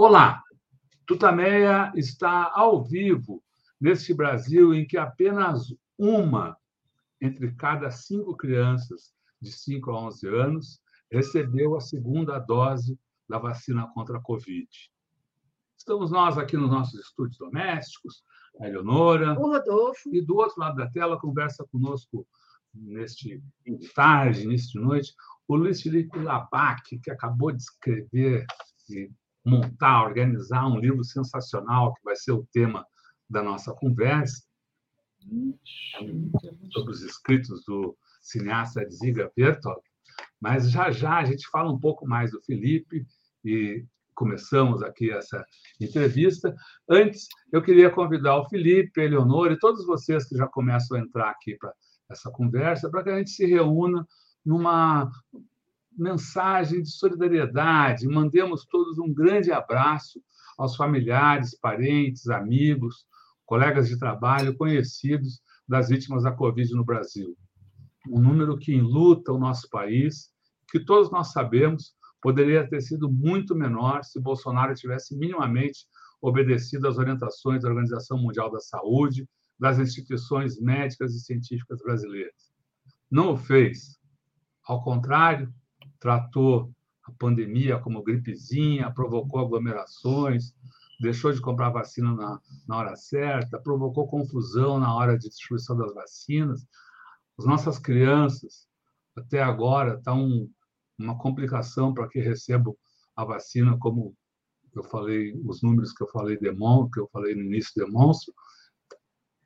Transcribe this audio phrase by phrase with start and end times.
[0.00, 0.44] Olá,
[1.04, 3.42] Tutameia está ao vivo
[3.80, 6.56] neste Brasil em que apenas uma
[7.20, 10.80] entre cada cinco crianças de 5 a 11 anos
[11.10, 12.96] recebeu a segunda dose
[13.28, 14.68] da vacina contra a Covid.
[15.76, 18.22] Estamos nós aqui nos nossos estúdios domésticos,
[18.60, 19.36] a Eleonora.
[19.36, 20.14] O Rodolfo.
[20.14, 22.24] E do outro lado da tela, conversa conosco
[22.72, 23.42] neste
[23.96, 25.12] tarde, de noite,
[25.48, 28.46] o Luiz Felipe Labac, que acabou de escrever
[28.88, 29.10] e
[29.48, 32.86] montar, organizar um livro sensacional, que vai ser o tema
[33.28, 34.42] da nossa conversa,
[36.72, 39.82] sobre os escritos do cineasta Dziga Bertol.
[40.40, 43.06] Mas já já a gente fala um pouco mais do Felipe
[43.44, 45.44] e começamos aqui essa
[45.80, 46.54] entrevista.
[46.88, 51.30] Antes, eu queria convidar o Felipe, Eleonora e todos vocês que já começam a entrar
[51.30, 51.72] aqui para
[52.10, 54.06] essa conversa, para que a gente se reúna
[54.44, 55.10] numa
[55.98, 58.06] mensagem de solidariedade.
[58.06, 60.22] Mandemos todos um grande abraço
[60.56, 63.06] aos familiares, parentes, amigos,
[63.44, 67.36] colegas de trabalho, conhecidos das vítimas da Covid no Brasil.
[68.08, 70.30] Um número que enluta o nosso país,
[70.70, 75.86] que todos nós sabemos poderia ter sido muito menor se Bolsonaro tivesse minimamente
[76.20, 82.52] obedecido às orientações da Organização Mundial da Saúde, das instituições médicas e científicas brasileiras.
[83.10, 83.98] Não o fez.
[84.66, 85.52] Ao contrário,
[86.00, 86.72] tratou
[87.04, 90.54] a pandemia como gripezinha, provocou aglomerações,
[91.00, 95.94] deixou de comprar vacina na, na hora certa, provocou confusão na hora de distribuição das
[95.94, 96.66] vacinas.
[97.38, 98.66] As nossas crianças,
[99.16, 100.48] até agora, estão
[100.98, 102.76] uma complicação para que recebam
[103.16, 104.14] a vacina, como
[104.74, 108.34] eu falei, os números que eu falei demonstram, que eu falei no início demonstram.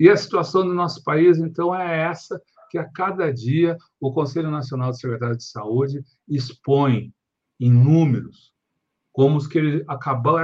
[0.00, 2.40] E a situação do nosso país, então, é essa
[2.72, 7.12] que a cada dia o Conselho Nacional de Secretários de Saúde expõe
[7.60, 8.50] em números,
[9.12, 10.38] como os que ele acabou,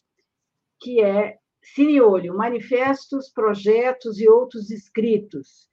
[0.80, 5.67] que é Cineolho, Manifestos, Projetos e Outros Escritos,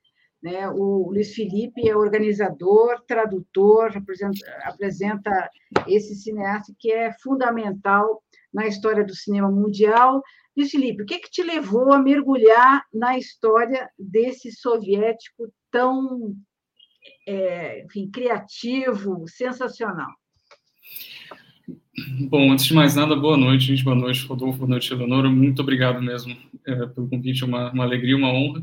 [0.46, 0.70] né?
[0.70, 5.50] O Luiz Felipe é organizador, tradutor, apresenta, apresenta
[5.88, 8.22] esse cineasta que é fundamental
[8.54, 10.22] na história do cinema mundial.
[10.56, 16.36] Luiz Felipe, o que, que te levou a mergulhar na história desse soviético tão
[17.28, 20.12] é, enfim, criativo, sensacional?
[22.28, 23.84] Bom, antes de mais nada, boa noite, gente.
[23.84, 24.60] Boa noite, Rodolfo.
[24.60, 25.30] Boa noite, Eleonora.
[25.30, 26.36] Muito obrigado mesmo
[26.68, 28.62] é, pelo convite, uma, uma alegria, uma honra.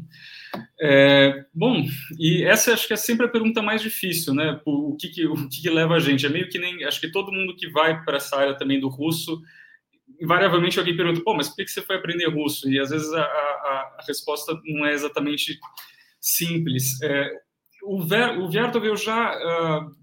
[0.79, 1.83] É, bom,
[2.19, 4.61] e essa acho que é sempre a pergunta mais difícil, né?
[4.67, 6.27] O que, que o que, que, leva a gente?
[6.27, 6.85] É meio que nem.
[6.85, 9.41] Acho que todo mundo que vai para essa área também do russo,
[10.21, 12.71] invariavelmente alguém pergunta, pô, mas por que, você foi aprender russo?
[12.71, 15.59] E às vezes a, a, a resposta não é exatamente
[16.21, 17.01] simples.
[17.01, 17.31] É,
[17.83, 18.51] o, Ver, o
[18.85, 19.39] eu já.
[19.39, 20.02] Uh,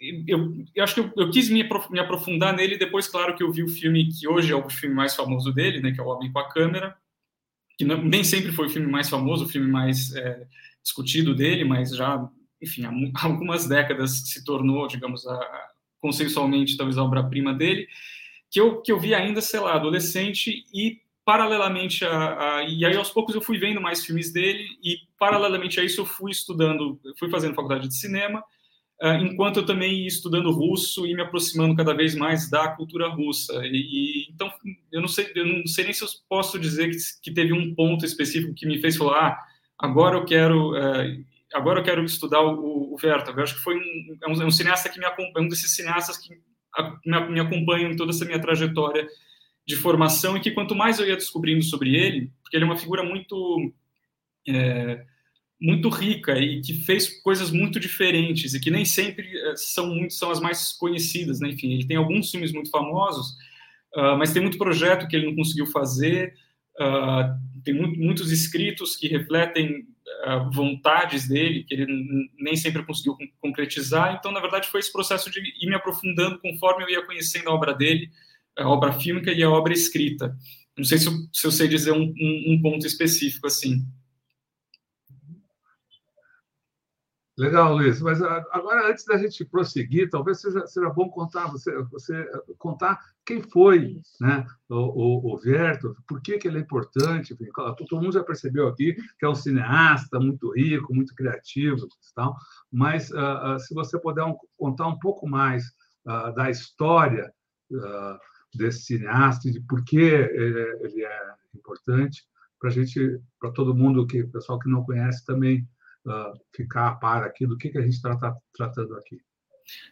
[0.00, 3.62] eu, eu, acho que eu, eu quis me, aprofundar nele depois, claro, que eu vi
[3.62, 6.32] o filme que hoje é o filme mais famoso dele, né, que é O Homem
[6.32, 6.96] com a Câmera,
[7.76, 10.46] que não, nem sempre foi o filme mais famoso, o filme mais é,
[10.82, 12.26] discutido dele, mas já,
[12.62, 12.92] enfim, há,
[13.22, 15.68] algumas décadas se tornou, digamos, a, a,
[16.00, 17.86] consensualmente talvez a obra-prima dele,
[18.50, 22.96] que eu, que eu vi ainda, sei lá, adolescente e paralelamente a, a, e aí
[22.96, 26.98] aos poucos eu fui vendo mais filmes dele e paralelamente a isso eu fui estudando,
[27.18, 28.42] fui fazendo faculdade de cinema
[29.02, 33.54] enquanto eu também ia estudando russo e me aproximando cada vez mais da cultura russa.
[33.64, 34.52] E, e então,
[34.92, 37.74] eu não sei, eu não sei nem se eu posso dizer que, que teve um
[37.74, 39.46] ponto específico que me fez falar, ah,
[39.78, 41.24] agora eu quero, uh,
[41.54, 42.96] agora eu quero estudar o, o.
[43.02, 45.74] Eu acho que foi um, é um, é um cineasta que me acompanha, um desses
[45.74, 46.34] cineastas que
[47.06, 49.08] me, me acompanham em toda essa minha trajetória
[49.66, 52.76] de formação e que quanto mais eu ia descobrindo sobre ele, porque ele é uma
[52.76, 53.72] figura muito
[54.46, 55.04] é,
[55.60, 60.14] muito rica e que fez coisas muito diferentes e que nem sempre é, são muito
[60.14, 61.50] são as mais conhecidas, né?
[61.50, 63.32] Enfim, ele tem alguns filmes muito famosos,
[63.94, 66.34] uh, mas tem muito projeto que ele não conseguiu fazer.
[66.80, 69.86] Uh, tem muito, muitos escritos que refletem
[70.26, 74.16] uh, vontades dele, que ele nem sempre conseguiu concretizar.
[74.18, 77.54] Então, na verdade, foi esse processo de ir me aprofundando conforme eu ia conhecendo a
[77.54, 78.10] obra dele,
[78.56, 80.34] a obra fílmica e a obra escrita.
[80.74, 83.84] Não sei se eu, se eu sei dizer um, um, um ponto específico assim.
[87.40, 88.02] Legal, Luiz.
[88.02, 93.00] Mas ah, agora, antes da gente prosseguir, talvez seja, seja bom contar você, você contar
[93.24, 97.32] quem foi né, o, o, o Verto, por que, que ele é importante.
[97.32, 97.46] Enfim,
[97.88, 102.36] todo mundo já percebeu aqui que é um cineasta muito rico, muito criativo, tal.
[102.70, 105.64] Mas uh, uh, se você puder um, contar um pouco mais
[106.04, 107.32] uh, da história
[108.54, 112.22] desse cineasta de por que ele, ele é importante,
[112.58, 115.66] para a gente, para todo mundo que, pessoal que não conhece também
[116.06, 119.20] uh, ficar a par aqui do que, que a gente está tratando aqui.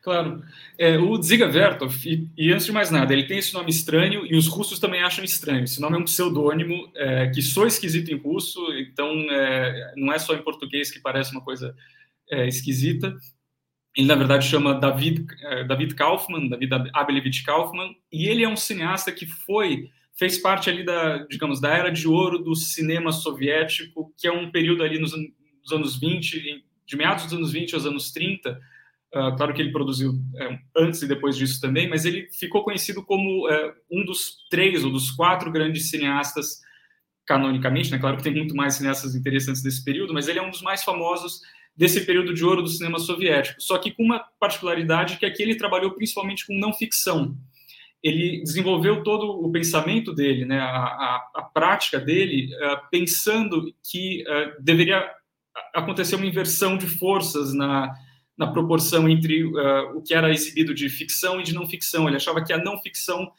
[0.02, 0.42] Claro.
[0.76, 4.26] É, o Dziga Vertov, e, e, antes de mais nada, ele tem esse nome estranho
[4.26, 5.64] e os russos também acham estranho.
[5.64, 10.18] Esse nome é um pseudônimo é, que sou esquisito em russo, então é, não é
[10.18, 11.74] só em português que parece uma coisa
[12.30, 13.14] é, esquisita.
[13.96, 18.56] Ele, na verdade, chama David, é, David Kaufman, David Abelevich Kaufman, e ele é um
[18.56, 24.12] cineasta que foi fez parte ali da, digamos, da era de ouro do cinema soviético,
[24.18, 25.12] que é um período ali nos
[25.68, 28.50] dos anos 20, de meados dos anos 20 aos anos 30.
[28.50, 32.62] Uh, ah, claro que ele produziu é, antes e depois disso também, mas ele ficou
[32.62, 36.60] conhecido como é, um dos três ou dos quatro grandes cineastas
[37.26, 37.98] canonicamente, né?
[37.98, 40.82] Claro que tem muito mais cineastas interessantes desse período, mas ele é um dos mais
[40.82, 41.40] famosos
[41.76, 43.62] desse período de ouro do cinema soviético.
[43.62, 47.36] Só que com uma particularidade que aqui ele trabalhou principalmente com não ficção.
[48.02, 54.22] Ele desenvolveu todo o pensamento dele, né, a, a, a prática dele, uh, pensando que
[54.22, 55.08] uh, deveria
[55.74, 57.94] aconteceu uma inversão de forças na,
[58.36, 62.06] na proporção entre uh, o que era exibido de ficção e de não ficção.
[62.06, 63.30] Ele achava que a não ficção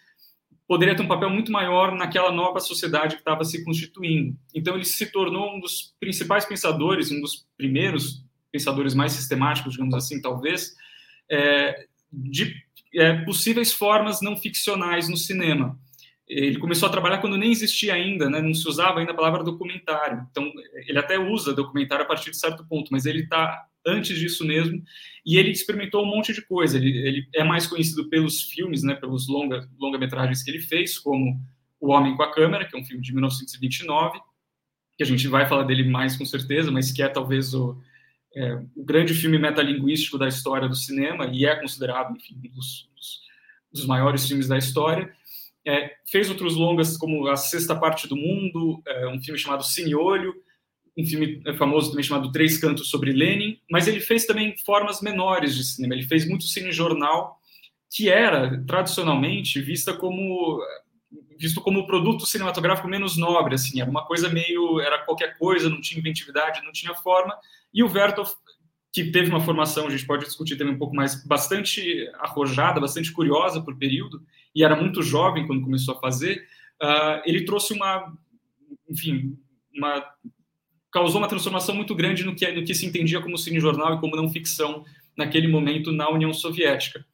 [0.67, 4.37] poderia ter um papel muito maior naquela nova sociedade que estava se constituindo.
[4.53, 9.95] Então ele se tornou um dos principais pensadores, um dos primeiros pensadores mais sistemáticos, digamos
[9.95, 10.75] assim, talvez,
[11.29, 12.53] é, de
[12.93, 15.79] é, possíveis formas não ficcionais no cinema
[16.29, 18.39] ele começou a trabalhar quando nem existia ainda, né?
[18.39, 20.27] não se usava ainda a palavra documentário.
[20.29, 20.51] Então,
[20.87, 24.83] ele até usa documentário a partir de certo ponto, mas ele está antes disso mesmo,
[25.25, 26.77] e ele experimentou um monte de coisa.
[26.77, 31.41] Ele, ele é mais conhecido pelos filmes, né, pelos longa, longa-metragens que ele fez, como
[31.79, 34.19] O Homem com a Câmera, que é um filme de 1929,
[34.97, 37.81] que a gente vai falar dele mais com certeza, mas que é talvez o,
[38.35, 42.89] é, o grande filme metalinguístico da história do cinema, e é considerado, enfim, um dos,
[42.93, 43.21] dos,
[43.71, 45.11] dos maiores filmes da história.
[45.69, 49.93] É, fez outros longas, como A Sexta Parte do Mundo, é, um filme chamado Cine
[49.93, 50.33] Olho,
[50.97, 55.55] um filme famoso também chamado Três Cantos sobre Lenin, mas ele fez também formas menores
[55.55, 55.93] de cinema.
[55.93, 57.39] Ele fez muito cine-jornal,
[57.89, 60.59] que era, tradicionalmente, vista como
[61.39, 65.79] visto como produto cinematográfico menos nobre, assim, era uma coisa meio, era qualquer coisa, não
[65.79, 67.33] tinha inventividade, não tinha forma,
[67.73, 68.29] e o Vertov,
[68.91, 73.11] que teve uma formação, a gente pode discutir também um pouco mais, bastante arrojada, bastante
[73.11, 74.23] curiosa por período,
[74.55, 76.47] e era muito jovem quando começou a fazer,
[76.81, 78.11] uh, ele trouxe uma,
[78.89, 79.37] enfim,
[79.75, 80.03] uma
[80.91, 84.15] causou uma transformação muito grande no que, no que se entendia como cinejornal e como
[84.15, 84.83] não ficção
[85.15, 87.05] naquele momento na União Soviética.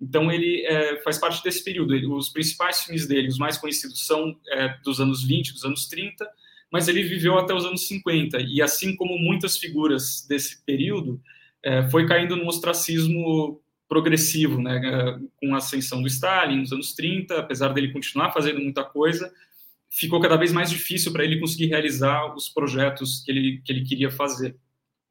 [0.00, 1.94] Então ele é, faz parte desse período.
[1.94, 5.86] Ele, os principais filmes dele, os mais conhecidos, são é, dos anos 20, dos anos
[5.86, 6.28] 30,
[6.72, 8.40] mas ele viveu até os anos 50.
[8.40, 11.20] E assim como muitas figuras desse período,
[11.62, 13.60] é, foi caindo no ostracismo
[13.92, 18.58] progressivo, né, eh, com a ascensão do Stalin nos anos 30, apesar dele continuar fazendo
[18.58, 19.30] muita coisa,
[19.90, 23.84] ficou cada vez mais difícil para ele conseguir realizar os projetos que ele, que ele
[23.84, 24.56] queria fazer.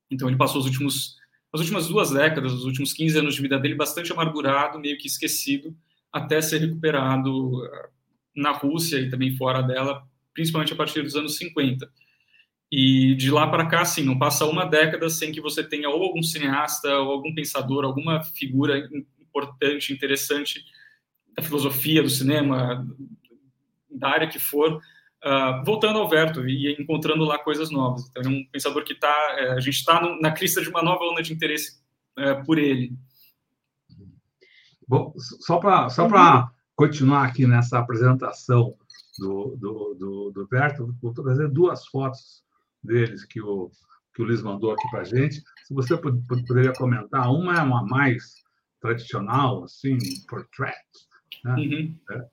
[0.10, 1.16] Então ele passou os últimos,
[1.54, 5.06] as últimas duas décadas, os últimos 15 anos de vida dele bastante amargurado, meio que
[5.06, 5.78] esquecido,
[6.12, 7.90] até ser recuperado eh,
[8.36, 10.02] na Rússia e também fora dela,
[10.34, 11.90] principalmente a partir dos anos 50.
[12.72, 16.02] E de lá para cá, assim, não passa uma década sem que você tenha ou
[16.04, 20.64] algum cineasta, ou algum pensador, alguma figura importante, interessante
[21.36, 22.88] da filosofia, do cinema,
[23.90, 28.08] da área que for, uh, voltando ao Verto e encontrando lá coisas novas.
[28.10, 31.04] Então, é um pensador que está, é, a gente está na crista de uma nova
[31.04, 31.82] onda de interesse
[32.18, 32.94] é, por ele.
[34.88, 38.76] Bom, só para só para continuar aqui nessa apresentação
[39.18, 42.44] do, do, do, do Berto, vou trazer duas fotos
[42.84, 43.70] deles que o,
[44.14, 45.36] que o Luiz mandou aqui para a gente.
[45.66, 48.36] Se você poderia comentar, uma é uma mais
[48.80, 50.76] tradicional, assim, portrait.
[51.44, 51.54] Né?
[51.54, 52.00] Uhum.
[52.12, 52.26] É.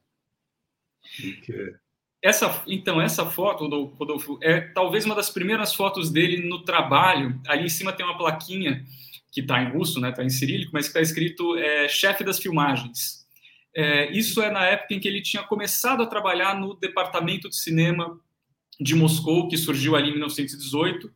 [1.44, 1.74] Que...
[2.22, 7.40] Essa, então, essa foto, Rodolfo, é talvez uma das primeiras fotos dele no trabalho.
[7.46, 8.84] Ali em cima tem uma plaquinha
[9.30, 12.38] que está em russo, né, está em cirílico, mas que está escrito é, chefe das
[12.38, 13.26] filmagens.
[13.74, 17.56] É, isso é na época em que ele tinha começado a trabalhar no departamento de
[17.56, 18.18] cinema
[18.80, 21.12] de Moscou, que surgiu ali em 1918, uh,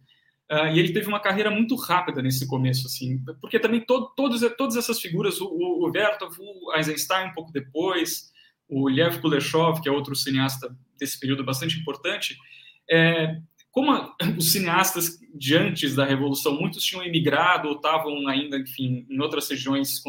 [0.75, 4.77] e ele teve uma carreira muito rápida nesse começo, assim, porque também to todos, todas
[4.77, 8.33] essas figuras, o, o Vertov, o Eisenstein um pouco depois,
[8.69, 12.37] o Lev Kuleshov, que é outro cineasta desse período bastante importante,
[12.91, 13.39] é,
[13.71, 19.07] como a, os cineastas de antes da Revolução, muitos tinham emigrado ou estavam ainda, enfim,
[19.09, 20.03] em outras regiões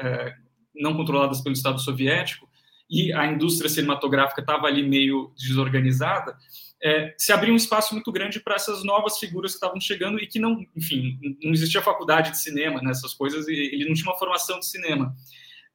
[0.00, 0.34] é,
[0.78, 2.48] não controladas pelo Estado Soviético,
[2.90, 6.36] e a indústria cinematográfica estava ali meio desorganizada,
[6.82, 10.26] é, se abriu um espaço muito grande para essas novas figuras que estavam chegando e
[10.26, 14.18] que não, enfim, não existia faculdade de cinema nessas coisas, e ele não tinha uma
[14.18, 15.14] formação de cinema.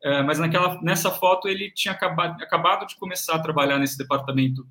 [0.02, 4.68] É, mas naquela, nessa foto ele tinha acabado, acabado de começar a trabalhar nesse departamento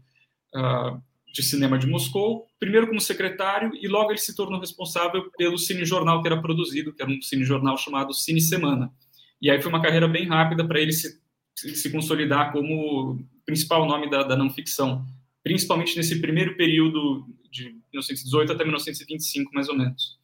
[0.55, 5.57] uh, de cinema de Moscou, primeiro como secretário, e logo ele se tornou responsável pelo
[5.57, 8.93] cinejornal que era produzido, que era um cinejornal chamado Cine Semana.
[9.43, 11.21] E aí foi uma carreira bem rápida para ele se,
[11.57, 15.05] se consolidar como principal nome da, da não ficção,
[15.43, 20.19] principalmente nesse primeiro período de 1918 até 1925, mais ou menos.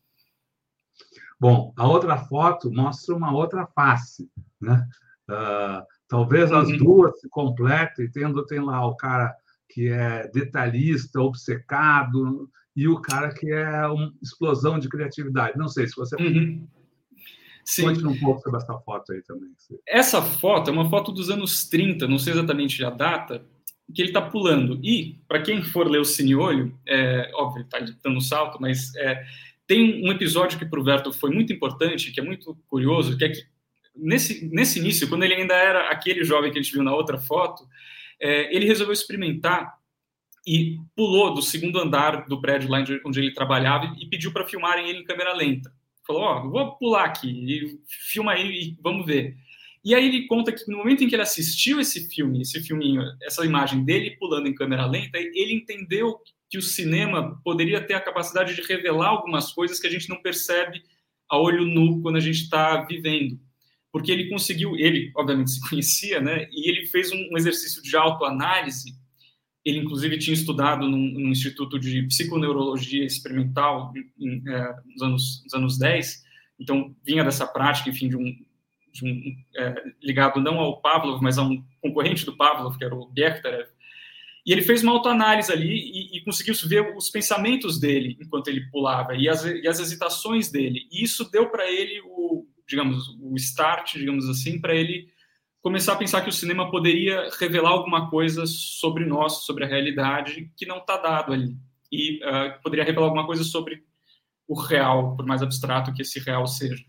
[1.39, 4.87] Bom, a outra foto mostra uma outra face, né?
[5.29, 6.77] Uh, talvez as uhum.
[6.79, 9.35] duas se completem, tendo tem lá o cara
[9.69, 15.59] que é detalhista, obcecado, e o cara que é uma explosão de criatividade.
[15.59, 16.67] Não sei se você uhum.
[17.69, 17.83] Sim.
[17.83, 19.51] Conte um pouco sobre essa foto aí também.
[19.87, 23.45] Essa foto é uma foto dos anos 30, não sei exatamente a data,
[23.95, 24.81] que ele está pulando.
[24.83, 28.97] E, para quem for ler o Cineolho, é, óbvio, ele está dando um salto, mas
[28.97, 29.23] é,
[29.67, 33.25] tem um episódio que para o Verto foi muito importante, que é muito curioso, que
[33.27, 33.43] é que
[33.95, 37.19] nesse, nesse início, quando ele ainda era aquele jovem que a gente viu na outra
[37.19, 37.69] foto,
[38.19, 39.77] é, ele resolveu experimentar
[40.47, 44.89] e pulou do segundo andar do prédio lá onde ele trabalhava e pediu para filmarem
[44.89, 45.71] ele em câmera lenta
[46.09, 49.37] falou: Ó, oh, vou pular aqui, filma aí e vamos ver.
[49.85, 53.03] E aí ele conta que no momento em que ele assistiu esse filme, esse filminho,
[53.23, 56.19] essa imagem dele pulando em câmera lenta, ele entendeu
[56.51, 60.21] que o cinema poderia ter a capacidade de revelar algumas coisas que a gente não
[60.21, 60.83] percebe
[61.29, 63.39] a olho nu quando a gente está vivendo.
[63.93, 66.49] Porque ele conseguiu, ele obviamente se conhecia, né?
[66.51, 68.95] E ele fez um exercício de autoanálise
[69.65, 75.55] ele, inclusive, tinha estudado num, num instituto de psiconeurologia experimental em, é, nos, anos, nos
[75.55, 76.25] anos 10,
[76.59, 78.37] então vinha dessa prática, enfim, de um,
[78.93, 82.95] de um é, ligado não ao Pavlov, mas a um concorrente do Pavlov, que era
[82.95, 83.69] o Berktarev,
[84.49, 88.63] e ele fez uma autoanálise ali e, e, conseguiu ver os pensamentos dele enquanto ele
[88.71, 90.89] pulava e as, e as hesitações dele.
[90.91, 95.09] E isso deu para ele o, digamos, o start, digamos assim, para ele
[95.63, 100.53] começar a pensar que o cinema poderia revelar alguma coisa sobre nós, sobre a realidade,
[100.57, 101.57] que não está dado ali.
[101.91, 103.85] E uh, poderia revelar alguma coisa sobre
[104.47, 106.85] o real, por mais abstrato que esse real seja.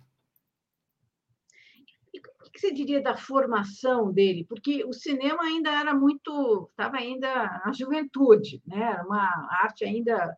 [2.13, 4.45] E o que você diria da formação dele?
[4.47, 8.81] Porque o cinema ainda era muito, estava ainda na juventude, né?
[8.81, 10.37] Era uma arte ainda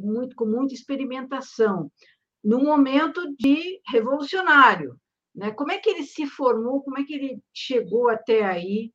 [0.00, 1.92] muito com muita experimentação,
[2.42, 4.98] num momento de revolucionário,
[5.34, 5.50] né?
[5.52, 6.82] Como é que ele se formou?
[6.82, 8.92] Como é que ele chegou até aí?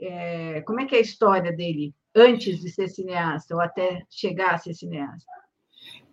[0.00, 4.54] É, como é que é a história dele antes de ser cineasta ou até chegar
[4.54, 5.26] a ser cineasta?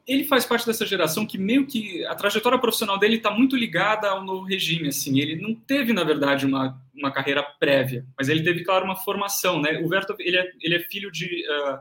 [0.07, 4.07] Ele faz parte dessa geração que meio que a trajetória profissional dele está muito ligada
[4.07, 4.89] ao novo regime.
[4.89, 8.95] Assim, ele não teve na verdade uma, uma carreira prévia, mas ele teve claro uma
[8.95, 9.59] formação.
[9.59, 9.79] Né?
[9.83, 11.79] O Vertov ele é, ele é filho de uh,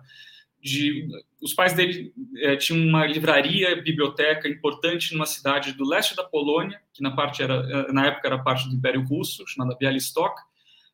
[0.64, 1.06] de
[1.42, 6.80] os pais dele é, tinham uma livraria, biblioteca importante numa cidade do leste da Polônia,
[6.94, 10.34] que na parte era eh, na época era parte do Império Russo, chamada Bialystok.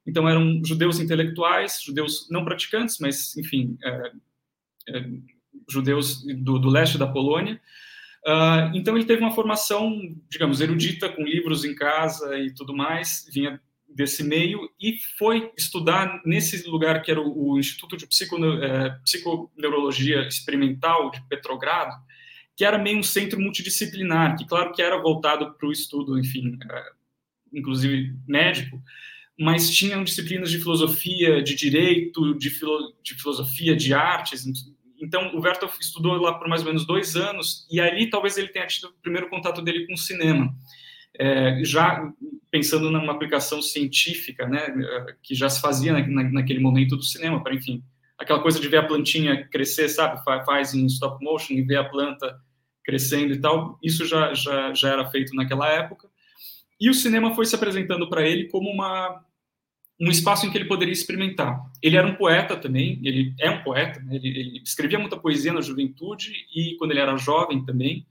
[0.05, 4.13] Então eram judeus intelectuais, judeus não praticantes, mas enfim, é,
[4.89, 5.09] é,
[5.69, 7.61] judeus do, do, leste da Polônia.
[8.27, 9.97] Uh, então ele teve uma formação,
[10.29, 13.25] digamos, erudita, com livros em casa e tudo mais.
[13.33, 13.61] Vinha
[13.95, 20.27] desse meio e foi estudar nesse lugar que era o, o Instituto de é, Psiconeurologia
[20.27, 21.95] Experimental de Petrogrado,
[22.57, 26.59] que era meio um centro multidisciplinar, que claro que era voltado para o estudo, enfim,
[26.71, 26.85] é,
[27.53, 28.81] inclusive médico,
[29.39, 34.45] mas tinham disciplinas de filosofia, de direito, de, filo, de filosofia, de artes.
[35.01, 38.49] Então, o Vertov estudou lá por mais ou menos dois anos, e ali talvez ele
[38.49, 40.55] tenha tido o primeiro contato dele com o cinema
[41.19, 42.11] é, já
[42.51, 44.75] pensando numa aplicação científica, né,
[45.23, 47.83] que já se fazia na, naquele momento do cinema, para enfim,
[48.19, 51.85] aquela coisa de ver a plantinha crescer, sabe, faz em stop motion e ver a
[51.85, 52.39] planta
[52.85, 56.09] crescendo e tal, isso já, já, já era feito naquela época.
[56.81, 59.25] E o cinema foi se apresentando para ele como uma
[60.01, 61.61] um espaço em que ele poderia experimentar.
[61.83, 64.17] Ele era um poeta também, ele é um poeta, né?
[64.17, 68.07] ele, ele, escrevia muita poesia na juventude e quando ele era jovem também,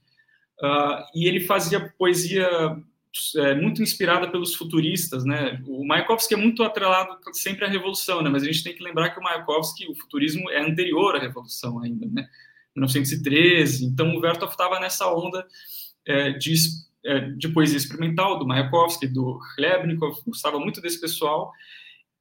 [0.62, 2.48] uh, e ele fazia poesia
[3.38, 5.62] é, muito inspirada pelos futuristas, né?
[5.68, 8.30] O Mayakovsky é muito atrelado sempre à revolução, né?
[8.30, 11.82] Mas a gente tem que lembrar que o Mayakovsky, o futurismo é anterior à revolução
[11.82, 12.28] ainda, né?
[12.76, 13.86] 1913.
[13.86, 15.46] Então o Vertov estava nessa onda
[16.06, 16.54] é, de
[17.04, 21.52] é, de poesia experimental, do Mayakovsky, do Hlebnikov, gostava muito desse pessoal,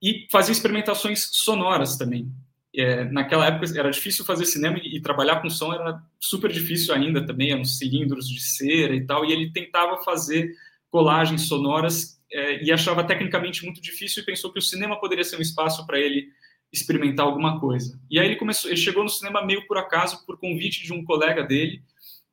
[0.00, 2.30] e fazia experimentações sonoras também.
[2.74, 6.94] É, naquela época era difícil fazer cinema e, e, trabalhar com som era super difícil
[6.94, 10.54] ainda também, eram cilindros de cera e tal, e ele tentava fazer
[10.90, 15.36] colagens sonoras é, e achava tecnicamente muito difícil e pensou que o cinema poderia ser
[15.36, 16.28] um espaço para ele
[16.72, 17.98] experimentar alguma coisa.
[18.10, 21.04] E aí ele começou, ele chegou no cinema meio por acaso, por convite de um
[21.04, 21.82] colega dele,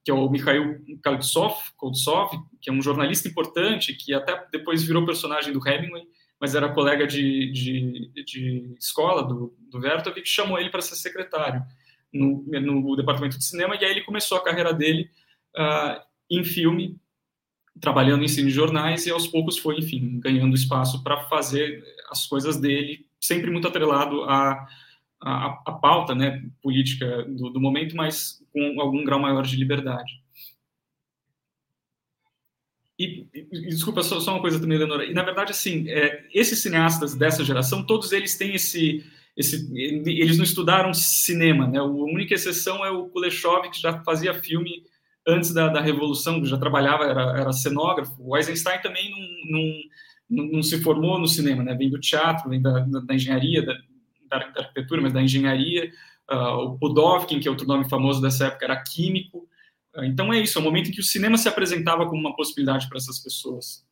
[0.04, 0.82] que é o Mikhail
[1.78, 2.32] Koltsov,
[2.62, 6.04] que é um jornalista importante, que até depois virou personagem do Hemingway,
[6.40, 10.96] mas era colega de, de, de escola do, do Vertov, que chamou ele para ser
[10.96, 11.64] secretário
[12.14, 15.10] no, no, departamento de cinema, e aí ele começou a carreira dele
[15.58, 17.00] uh, em filme,
[17.80, 22.58] trabalhando em cine jornais, e aos poucos foi, enfim, ganhando espaço para fazer as coisas
[22.58, 24.66] dele, sempre muito atrelado a
[25.26, 30.22] a, a pauta né, política do, do, momento, mas com algum grau maior de liberdade.
[32.98, 35.06] E, e desculpa, só, só, uma coisa também, Leonora.
[35.06, 39.04] E, na verdade, assim, é, esses cineastas dessa geração, todos eles têm esse,
[39.36, 39.70] esse...
[39.76, 41.80] Eles não estudaram cinema, né?
[41.80, 44.84] A única exceção é o Kuleshov, que já fazia filme
[45.28, 48.16] antes da, da Revolução, que já trabalhava, era, era cenógrafo.
[48.20, 49.12] O Eisenstein também
[49.50, 49.72] não,
[50.30, 51.74] não, não, se formou no cinema, né?
[51.76, 53.74] Vem do teatro, vem da, da, da engenharia, da,
[54.30, 55.92] da, arquitetura, mas da engenharia.
[56.30, 59.48] Uh, o Pudovkin, que é outro nome famoso dessa época, era químico.
[59.96, 62.36] Uh, então é isso, é o momento em que o cinema se apresentava como uma
[62.36, 63.86] possibilidade para essas pessoas.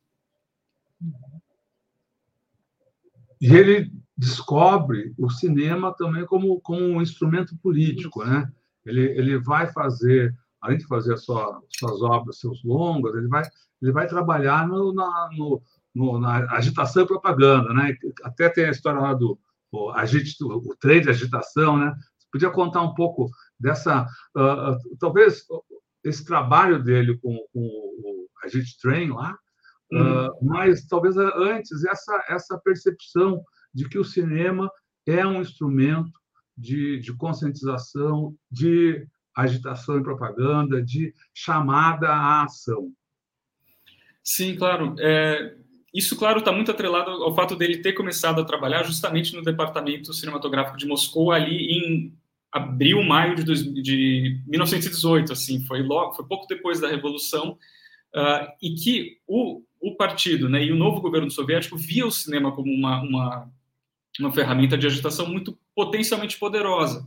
[3.40, 8.50] E ele descobre o cinema também como, como um instrumento político, né?
[8.86, 13.42] Ele, ele vai fazer, além de fazer sua, suas obras, seus longas, ele vai,
[13.82, 15.62] ele vai trabalhar no, na, no,
[15.94, 17.94] no, na agitação e propaganda, né?
[18.22, 19.38] Até tem a história lá do,
[19.70, 21.94] o, agite, o trem de agitação, né?
[22.18, 23.28] Você podia contar um pouco
[23.60, 25.44] dessa, uh, talvez
[26.02, 29.36] esse trabalho dele com, com o Agite Train lá,
[29.92, 30.26] uhum.
[30.26, 34.70] uh, mas talvez antes essa essa percepção de que o cinema
[35.06, 36.18] é um instrumento
[36.56, 42.92] de, de conscientização, de agitação e propaganda, de chamada à ação.
[44.22, 44.94] Sim, claro.
[44.98, 45.54] É,
[45.92, 50.12] isso, claro, está muito atrelado ao fato dele ter começado a trabalhar justamente no departamento
[50.12, 52.18] cinematográfico de Moscou ali em
[52.50, 57.58] abril, maio de, de 1918, assim, foi logo, foi pouco depois da revolução,
[58.14, 62.52] uh, e que o, o partido, né, e o novo governo soviético via o cinema
[62.52, 63.50] como uma, uma,
[64.20, 67.04] uma ferramenta de agitação muito potencialmente poderosa.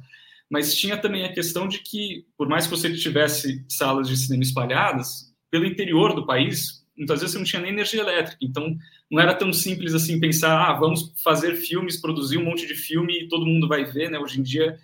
[0.49, 4.43] Mas tinha também a questão de que, por mais que você tivesse salas de cinema
[4.43, 8.75] espalhadas, pelo interior do país, muitas vezes você não tinha nem energia elétrica, então
[9.09, 13.23] não era tão simples assim pensar, ah, vamos fazer filmes, produzir um monte de filme
[13.23, 14.19] e todo mundo vai ver, né?
[14.19, 14.79] Hoje em dia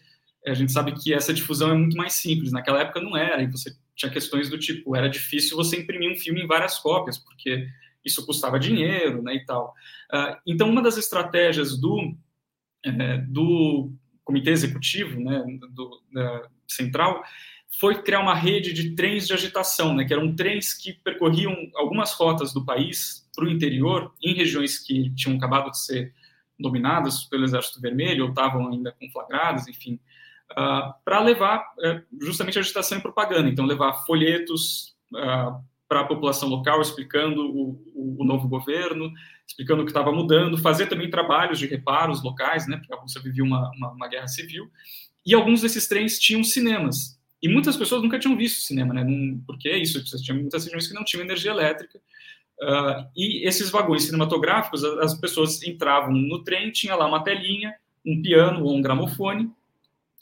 [0.45, 2.52] a gente sabe que essa difusão é muito mais simples.
[2.52, 6.15] Naquela época não era, e você tinha questões do tipo, era difícil você imprimir um
[6.15, 7.67] filme em várias cópias, porque
[8.04, 9.73] isso custava dinheiro, né, e tal.
[10.13, 12.13] Uh, então, uma das estratégias do,
[12.86, 17.23] é, do comitê executivo, né, do, da central,
[17.79, 22.13] foi criar uma rede de trens de agitação, né, que eram trens que percorriam algumas
[22.13, 26.13] rotas do país para o interior, em regiões que tinham acabado de ser
[26.59, 29.99] dominadas pelo Exército Vermelho ou estavam ainda conflagradas, enfim,
[30.51, 33.49] uh, para levar uh, justamente agitação e propaganda.
[33.49, 39.13] Então, levar folhetos uh, para a população local, explicando o, o, o novo governo,
[39.47, 43.21] explicando o que estava mudando, fazer também trabalhos de reparos locais, né, porque a Rússia
[43.21, 44.71] vivia uma, uma, uma guerra civil,
[45.23, 47.19] e alguns desses trens tinham cinemas.
[47.39, 49.06] E muitas pessoas nunca tinham visto cinema, né?
[49.45, 51.99] porque é isso, tinha muitas regiões que não tinham energia elétrica.
[52.60, 58.19] Uh, e esses vagões cinematográficos, as pessoas entravam no trem, tinha lá uma telinha, um
[58.19, 59.51] piano ou um gramofone,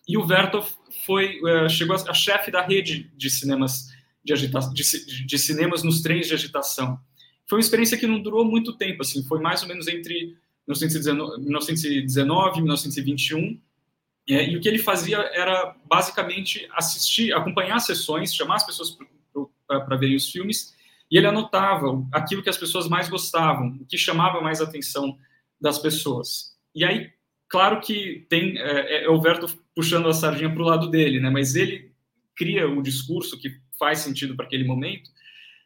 [0.06, 0.68] e o Vertov
[1.06, 3.90] foi, uh, chegou a, a chefe da rede de cinemas
[4.24, 4.34] de,
[4.74, 7.00] de, de, cinemas nos trens de agitação.
[7.48, 11.42] Foi uma experiência que não durou muito tempo, assim, foi mais ou menos entre 1919,
[11.42, 13.60] 1919 e 1921,
[14.30, 18.98] é, e o que ele fazia era basicamente assistir, acompanhar sessões, chamar as pessoas
[19.68, 20.76] para verem os filmes,
[21.10, 25.18] e ele anotava aquilo que as pessoas mais gostavam, o que chamava mais atenção
[25.60, 26.56] das pessoas.
[26.74, 27.12] E aí,
[27.50, 31.30] claro que tem é, é o Verto puxando a sardinha para o lado dele, né?
[31.30, 31.92] Mas ele
[32.36, 35.10] cria um discurso que faz sentido para aquele momento,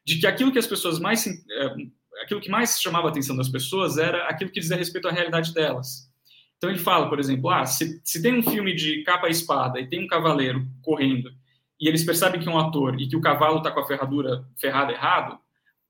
[0.05, 1.75] de que aquilo que as pessoas mais é,
[2.23, 5.53] aquilo que mais chamava a atenção das pessoas era aquilo que dizia respeito à realidade
[5.53, 6.09] delas.
[6.57, 9.81] Então ele fala, por exemplo, ah, se, se tem um filme de capa e espada
[9.81, 11.29] e tem um cavaleiro correndo
[11.77, 14.47] e eles percebem que é um ator e que o cavalo está com a ferradura
[14.55, 15.37] ferrada errado,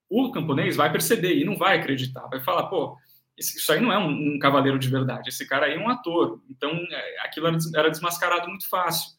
[0.10, 2.98] o camponês vai perceber e não vai acreditar, vai falar, pô,
[3.38, 6.42] isso aí não é um, um cavaleiro de verdade, esse cara aí é um ator.
[6.50, 9.15] Então é, aquilo era, era desmascarado muito fácil.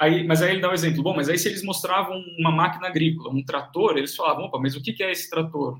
[0.00, 2.88] Aí, mas aí ele dá um exemplo, bom, mas aí se eles mostravam uma máquina
[2.88, 5.78] agrícola, um trator, eles falavam, opa, mas o que, é esse trator?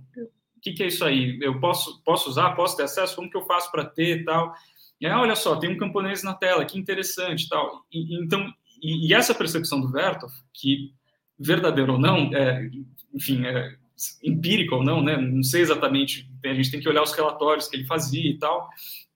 [0.55, 1.39] O que, é isso aí?
[1.41, 2.51] Eu posso, posso usar?
[2.51, 3.17] Posso ter acesso?
[3.17, 4.55] Como que eu faço para ter tal?
[5.01, 7.87] E aí, olha só, tem um camponês na tela, que interessante tal.
[7.91, 8.53] E, então,
[8.83, 10.93] e, e, essa percepção do Vertov, que
[11.39, 12.69] verdadeiro ou não, é,
[13.15, 13.75] enfim, é
[14.23, 15.17] empírica ou não, né?
[15.17, 18.69] Não sei exatamente, a gente tem que olhar os relatórios que ele fazia e tal.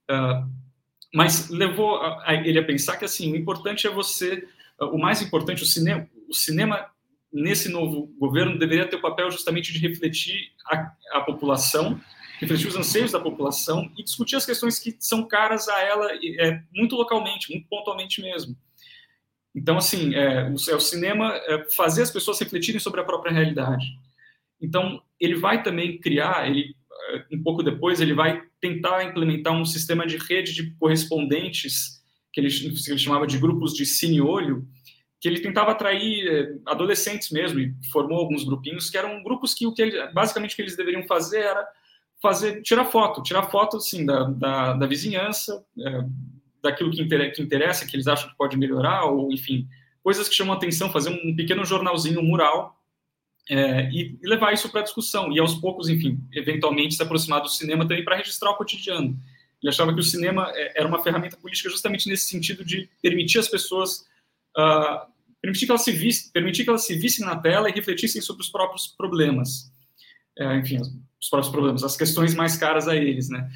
[0.09, 0.49] Uh,
[1.13, 4.47] mas levou a, a ele a pensar que assim, o importante é você,
[4.79, 6.89] o mais importante, o cinema, o cinema
[7.31, 11.99] nesse novo governo deveria ter o papel justamente de refletir a, a população
[12.39, 16.61] refletir os anseios da população e discutir as questões que são caras a ela é,
[16.73, 18.55] muito localmente, muito pontualmente mesmo.
[19.53, 23.31] Então, assim, é, o, é o cinema é fazer as pessoas refletirem sobre a própria
[23.31, 23.85] realidade.
[24.61, 26.75] Então, ele vai também criar, ele
[27.11, 32.03] é, um pouco depois, ele vai tentar implementar um sistema de rede de correspondentes,
[32.35, 34.67] que ele, que ele chamava de grupos de cine-olho,
[35.21, 39.65] que ele tentava atrair é, adolescentes mesmo, e formou alguns grupinhos, que eram grupos que,
[39.65, 41.65] o que ele, basicamente o que eles deveriam fazer era
[42.21, 46.05] fazer, tirar foto, tirar foto, assim, da, da, da vizinhança, é,
[46.61, 49.65] daquilo que, inter, que interessa, que eles acham que pode melhorar, ou, enfim,
[50.03, 52.77] coisas que chamam atenção, fazer um pequeno jornalzinho, um mural,
[53.49, 57.47] é, e, e, levar isso para discussão, e aos poucos, enfim, eventualmente se aproximar do
[57.47, 59.17] cinema também para registrar o cotidiano.
[59.65, 63.39] Ele achava que o cinema é, era uma ferramenta política justamente nesse sentido de permitir
[63.39, 64.05] as pessoas,
[64.55, 68.21] uh, permitir que elas se vissem, permitir que elas se vissem na tela e refletissem
[68.21, 69.71] sobre os próprios problemas.
[70.37, 70.77] É, enfim,
[71.19, 73.49] os próprios problemas, as questões mais caras a eles, né?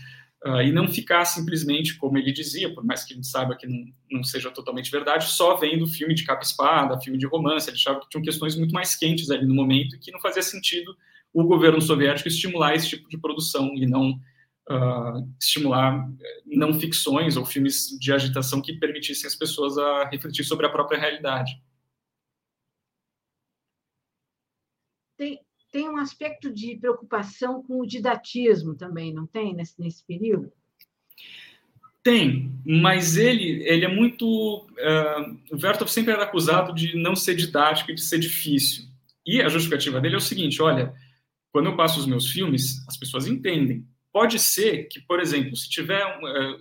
[0.43, 3.67] Uh, e não ficar simplesmente, como ele dizia, por mais que a gente saiba que
[3.67, 7.69] não, não seja totalmente verdade, só vendo filme de capa-espada, filme de romance.
[7.69, 10.41] Ele achava que tinham questões muito mais quentes ali no momento e que não fazia
[10.41, 10.97] sentido
[11.31, 14.19] o governo soviético estimular esse tipo de produção e não
[14.69, 20.43] uh, estimular eh, não ficções ou filmes de agitação que permitissem as pessoas a refletir
[20.43, 21.61] sobre a própria realidade.
[25.17, 25.39] Tem,
[25.71, 30.51] tem um aspecto de preocupação com o didatismo também, não tem, nesse, nesse período?
[32.01, 34.25] Tem, mas ele, ele é muito.
[34.25, 38.85] Uh, o Vertov sempre era acusado de não ser didático e de ser difícil.
[39.25, 40.93] E a justificativa dele é o seguinte: olha,
[41.51, 43.85] quando eu passo os meus filmes, as pessoas entendem.
[44.11, 46.59] Pode ser que, por exemplo, se tiver uh,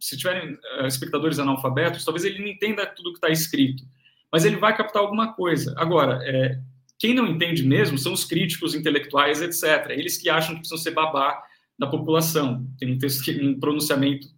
[0.00, 3.82] se tiverem uh, espectadores analfabetos, talvez ele não entenda tudo que está escrito,
[4.30, 5.74] mas ele vai captar alguma coisa.
[5.78, 6.58] Agora, é,
[6.98, 9.90] quem não entende mesmo são os críticos intelectuais, etc.
[9.90, 11.42] Eles que acham que precisam ser babá
[11.78, 12.66] da população.
[12.78, 14.28] Tem um, texto, um pronunciamento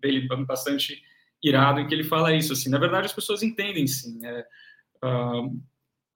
[0.00, 1.02] dele bastante
[1.42, 2.52] irado em que ele fala isso.
[2.52, 4.24] Assim, na verdade, as pessoas entendem, sim.
[4.24, 4.46] É,
[5.04, 5.60] uh,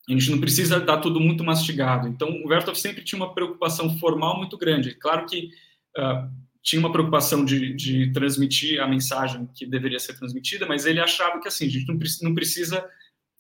[0.09, 2.09] a gente não precisa dar tudo muito mastigado.
[2.09, 4.95] Então, o Vertov sempre tinha uma preocupação formal muito grande.
[4.95, 5.51] Claro que
[5.99, 6.31] uh,
[6.63, 11.41] tinha uma preocupação de, de, transmitir a mensagem que deveria ser transmitida, mas ele achava
[11.41, 11.89] que assim, a gente
[12.23, 12.87] não, precisa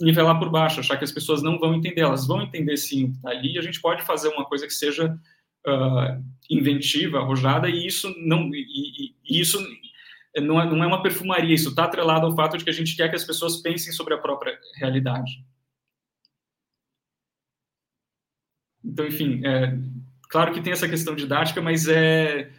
[0.00, 2.00] nivelar por baixo, achar que as pessoas não vão entender.
[2.00, 3.58] Elas vão entender sim o que está ali.
[3.58, 5.14] A gente pode fazer uma coisa que seja
[5.66, 9.58] uh, inventiva, arrojada, e isso não, e, e isso
[10.38, 11.54] não é, não é uma perfumaria.
[11.54, 14.14] Isso está atrelado ao fato de que a gente quer que as pessoas pensem sobre
[14.14, 15.44] a própria realidade.
[18.82, 19.78] Então, enfim, é,
[20.30, 22.50] claro que tem essa questão didática, mas é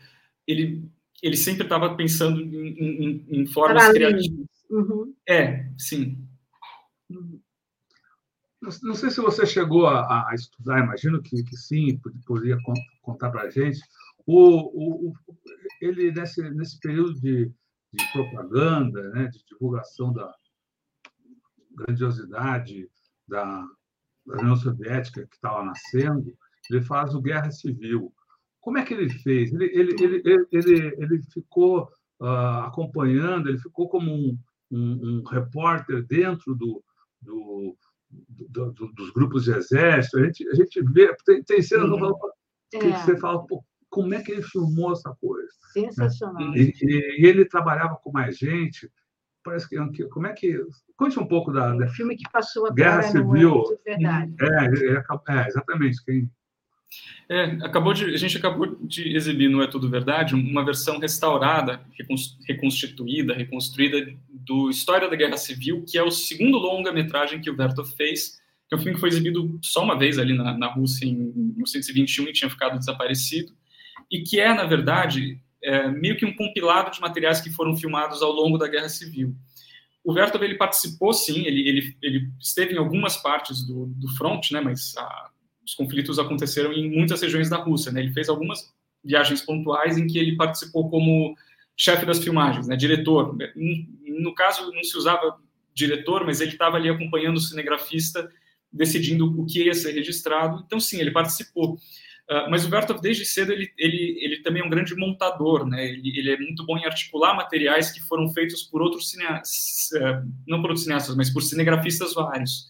[0.47, 0.89] ele
[1.21, 4.47] ele sempre estava pensando em, em, em formas criativas.
[4.69, 5.13] Uhum.
[5.27, 6.27] É, sim.
[8.59, 12.57] Não sei se você chegou a, a estudar, imagino que, que sim, poderia
[13.01, 13.79] contar para a gente.
[14.25, 15.13] O, o,
[15.81, 17.51] ele, nesse, nesse período de,
[17.91, 20.31] de propaganda, né, de divulgação da
[21.71, 22.89] grandiosidade
[23.27, 23.65] da,
[24.25, 26.35] da União Soviética que estava nascendo,
[26.71, 28.13] ele faz o Guerra Civil.
[28.59, 29.51] Como é que ele fez?
[29.53, 31.89] Ele, ele, ele, ele, ele ficou
[32.21, 34.37] uh, acompanhando, ele ficou como um,
[34.71, 36.83] um, um repórter dentro do,
[37.21, 37.75] do,
[38.09, 42.13] do, do, dos grupos de exército, a gente, a gente vê, tem, tem cenas uhum.
[42.69, 42.97] que é.
[42.97, 45.49] você fala, pô, como é que ele filmou essa coisa?
[45.73, 46.55] Sensacional.
[46.55, 48.89] E, e, e, ele trabalhava com mais gente.
[49.43, 50.63] Parece que como é que
[50.95, 53.63] conte um pouco da, da filme que passou agora Guerra Civil.
[53.85, 54.35] É, verdade.
[54.39, 56.03] É, é, é, exatamente.
[56.05, 56.31] Quem
[57.29, 61.81] é, acabou de, a gente acabou de exibir no É Tudo Verdade uma versão restaurada,
[62.45, 67.89] reconstituída, reconstruída do História da Guerra Civil, que é o segundo longa-metragem que o Vertov
[67.95, 71.05] fez, que é um filme que foi exibido só uma vez ali na, na Rússia
[71.05, 73.53] em 1921 e tinha ficado desaparecido.
[74.11, 78.21] e que é, na verdade, é, meio que um compilado de materiais que foram filmados
[78.21, 79.33] ao longo da Guerra Civil.
[80.03, 84.51] O Vertov ele participou, sim, ele, ele, ele esteve em algumas partes do, do front,
[84.51, 85.29] né, mas a,
[85.71, 87.91] os conflitos aconteceram em muitas regiões da Rússia.
[87.91, 91.35] Né, ele fez algumas viagens pontuais em que ele participou como
[91.75, 93.35] chefe das filmagens, né, diretor.
[94.05, 95.37] No caso, não se usava
[95.73, 98.29] diretor, mas ele estava ali acompanhando o cinegrafista,
[98.71, 100.63] decidindo o que ia ser registrado.
[100.65, 101.75] Então, sim, ele participou.
[102.29, 105.85] Uh, mas o Vertov, desde cedo, ele, ele, ele também é um grande montador, né?
[105.85, 110.29] Ele, ele é muito bom em articular materiais que foram feitos por outros cineastas, uh,
[110.47, 112.69] não por outros cineastas, mas por cinegrafistas vários.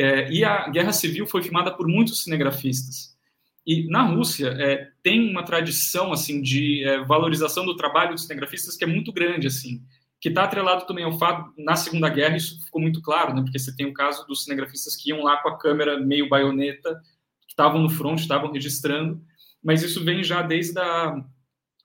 [0.00, 3.16] Uh, e a Guerra Civil foi filmada por muitos cinegrafistas.
[3.66, 8.76] E na Rússia é, tem uma tradição assim de é, valorização do trabalho dos cinegrafistas
[8.76, 9.82] que é muito grande, assim,
[10.18, 13.42] que está atrelado também ao fato na Segunda Guerra isso ficou muito claro, né?
[13.42, 16.98] Porque você tem o caso dos cinegrafistas que iam lá com a câmera meio baioneta
[17.46, 19.20] estavam no front, estavam registrando,
[19.62, 21.22] mas isso vem já desde a,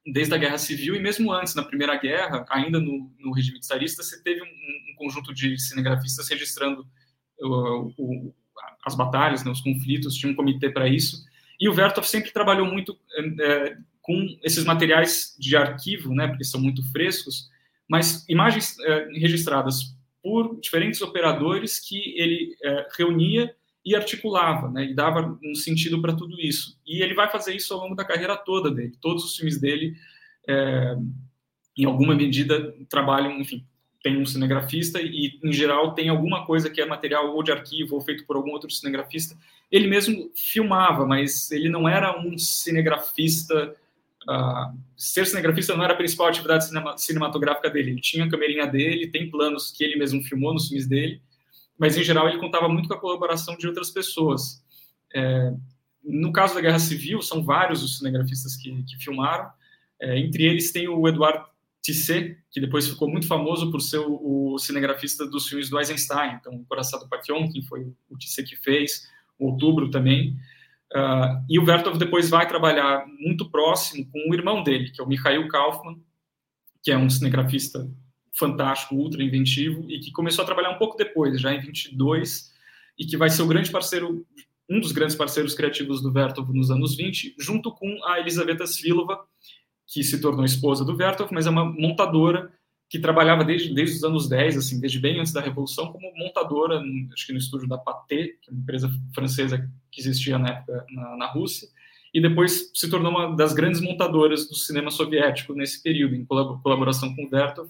[0.06, 4.04] desde a Guerra Civil e mesmo antes, na Primeira Guerra, ainda no, no regime czarista,
[4.04, 6.88] você teve um, um conjunto de cinegrafistas registrando
[7.44, 8.34] o,
[8.86, 11.24] as batalhas, né, os conflitos, tinha um comitê para isso,
[11.60, 12.98] e o Vertov sempre trabalhou muito
[13.42, 17.50] é, com esses materiais de arquivo, né, porque são muito frescos,
[17.88, 24.94] mas imagens é, registradas por diferentes operadores que ele é, reunia e articulava, né, e
[24.94, 26.80] dava um sentido para tudo isso.
[26.86, 28.98] E ele vai fazer isso ao longo da carreira toda dele.
[29.02, 29.96] Todos os filmes dele,
[31.78, 33.66] em alguma medida, trabalham, enfim,
[34.04, 37.96] tem um cinegrafista e, em geral, tem alguma coisa que é material ou de arquivo
[37.96, 39.36] ou feito por algum outro cinegrafista.
[39.72, 43.74] Ele mesmo filmava, mas ele não era um cinegrafista.
[44.30, 47.92] Uh, ser cinegrafista não era a principal atividade cinema, cinematográfica dele.
[47.92, 51.22] Ele tinha a câmerinha dele, tem planos que ele mesmo filmou nos filmes dele,
[51.80, 54.62] mas em geral ele contava muito com a colaboração de outras pessoas.
[55.16, 55.54] É,
[56.04, 59.50] no caso da Guerra Civil, são vários os cinegrafistas que, que filmaram,
[59.98, 61.53] é, entre eles tem o Eduardo
[61.84, 66.38] Tisset, que depois ficou muito famoso por ser o, o cinegrafista dos filmes do Eisenstein,
[66.40, 69.06] então o Coração do que foi o Tisset que fez,
[69.38, 70.38] o Outubro também,
[70.94, 75.04] uh, e o Vertov depois vai trabalhar muito próximo com o irmão dele, que é
[75.04, 76.02] o Mikhail Kaufman,
[76.82, 77.86] que é um cinegrafista
[78.32, 82.50] fantástico, ultra inventivo, e que começou a trabalhar um pouco depois, já em 22,
[82.98, 84.26] e que vai ser o grande parceiro,
[84.70, 89.20] um dos grandes parceiros criativos do Vertov nos anos 20, junto com a Elisaveta Svilova,
[89.88, 92.52] que se tornou esposa do Vertov, mas é uma montadora
[92.90, 96.80] que trabalhava desde, desde os anos 10, assim, desde bem antes da Revolução, como montadora,
[97.12, 100.86] acho que no estúdio da Pathé, que é uma empresa francesa que existia na época
[100.92, 101.68] na, na Rússia,
[102.14, 107.16] e depois se tornou uma das grandes montadoras do cinema soviético nesse período, em colaboração
[107.16, 107.68] com o Vertov,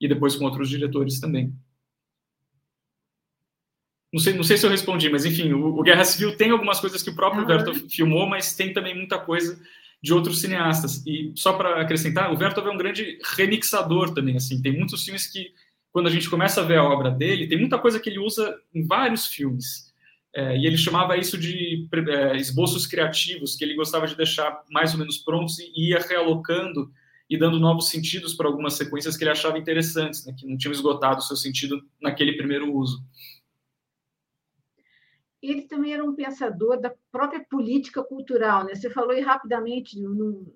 [0.00, 1.54] e depois com outros diretores também.
[4.10, 6.80] Não sei, não sei se eu respondi, mas enfim, o, o Guerra Civil tem algumas
[6.80, 9.60] coisas que o próprio Vertov filmou, mas tem também muita coisa
[10.02, 11.04] de outros cineastas.
[11.06, 15.26] E só para acrescentar, o Vertov é um grande remixador também, assim, tem muitos filmes
[15.26, 15.52] que
[15.92, 18.58] quando a gente começa a ver a obra dele, tem muita coisa que ele usa
[18.74, 19.92] em vários filmes.
[20.34, 24.94] É, e ele chamava isso de é, esboços criativos, que ele gostava de deixar mais
[24.94, 26.90] ou menos prontos e ia realocando
[27.28, 30.72] e dando novos sentidos para algumas sequências que ele achava interessantes, né, que não tinham
[30.72, 33.02] esgotado o seu sentido naquele primeiro uso.
[35.42, 38.74] Ele também era um pensador da própria política cultural, né?
[38.74, 40.46] Você falou rapidamente no,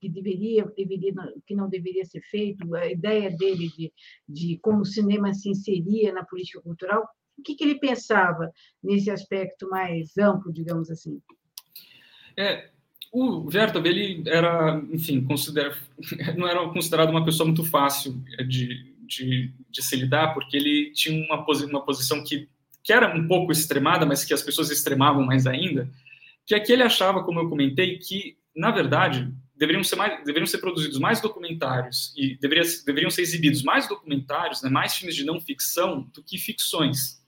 [0.00, 1.12] que deveria, deveria,
[1.46, 3.92] que não deveria ser feito, a ideia dele de,
[4.28, 7.06] de como o cinema se inseria na política cultural.
[7.38, 8.50] O que, que ele pensava
[8.82, 11.20] nesse aspecto mais amplo, digamos assim?
[12.36, 12.70] É,
[13.12, 15.76] o Vertov, ele era, enfim, considera,
[16.36, 21.24] não era considerado uma pessoa muito fácil de, de, de se lidar, porque ele tinha
[21.26, 22.48] uma, posi uma posição que,
[22.86, 25.90] que era um pouco extremada, mas que as pessoas extremavam mais ainda,
[26.46, 30.46] que é que ele achava, como eu comentei, que, na verdade, deveriam ser, mais, deveriam
[30.46, 35.24] ser produzidos mais documentários e deveria, deveriam ser exibidos mais documentários, né, mais filmes de
[35.24, 37.20] não ficção do que ficções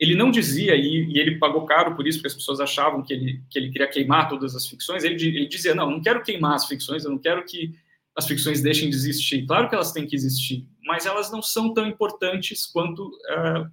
[0.00, 3.12] ele não dizia, e, e, ele pagou caro por isso, porque as pessoas achavam que
[3.12, 6.54] ele, que ele queria queimar todas as ficções, ele, ele dizia, não, não quero queimar
[6.54, 7.74] as ficções, eu não quero que
[8.16, 9.44] as ficções deixem de existir.
[9.46, 13.70] Claro que elas têm que existir, mas elas não são tão importantes quanto, uh,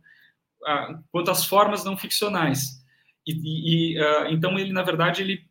[1.11, 2.81] quanto as formas não ficcionais.
[3.25, 5.41] E, e uh, então ele, na verdade, ele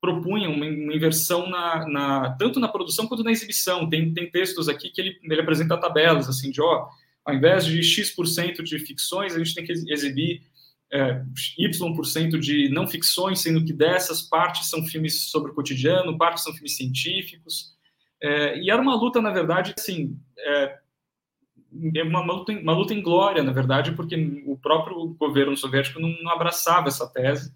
[0.00, 3.88] propunha uma, uma inversão na, na, tanto na produção quanto na exibição.
[3.88, 6.88] Tem, tem textos aqui que ele, ele apresenta tabelas, assim, de, ó,
[7.24, 10.42] ao invés de X% de ficções, a gente tem que exibir
[10.92, 11.22] é,
[11.58, 16.52] Y% de não ficções, sendo que dessas partes são filmes sobre o cotidiano, partes são
[16.52, 17.74] filmes científicos.
[18.22, 20.78] É, e era uma luta, na verdade, assim, é,
[21.94, 26.10] é uma, luta, uma luta em glória, na verdade, porque o próprio governo soviético não,
[26.22, 27.52] não abraçava essa tese.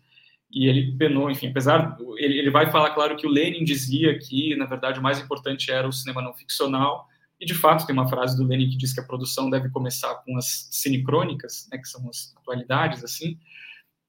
[0.50, 4.54] e ele penou, enfim, apesar, ele, ele vai falar, claro, que o Lenin dizia que,
[4.56, 7.08] na verdade, o mais importante era o cinema não ficcional,
[7.40, 10.14] e de fato tem uma frase do Lenin que diz que a produção deve começar
[10.24, 13.38] com as cinecrônicas, né, que são as atualidades, assim,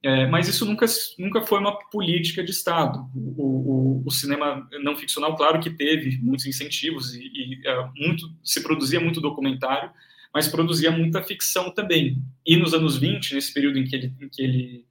[0.05, 0.85] é, mas isso nunca,
[1.17, 3.09] nunca foi uma política de Estado.
[3.15, 8.31] O, o, o, cinema não ficcional, claro que teve muitos incentivos e, e é, muito,
[8.43, 9.89] se produzia muito documentário,
[10.31, 12.21] mas produzia muita ficção também.
[12.45, 13.95] E nos anos 20, nesse período em que
[14.37, 14.85] ele,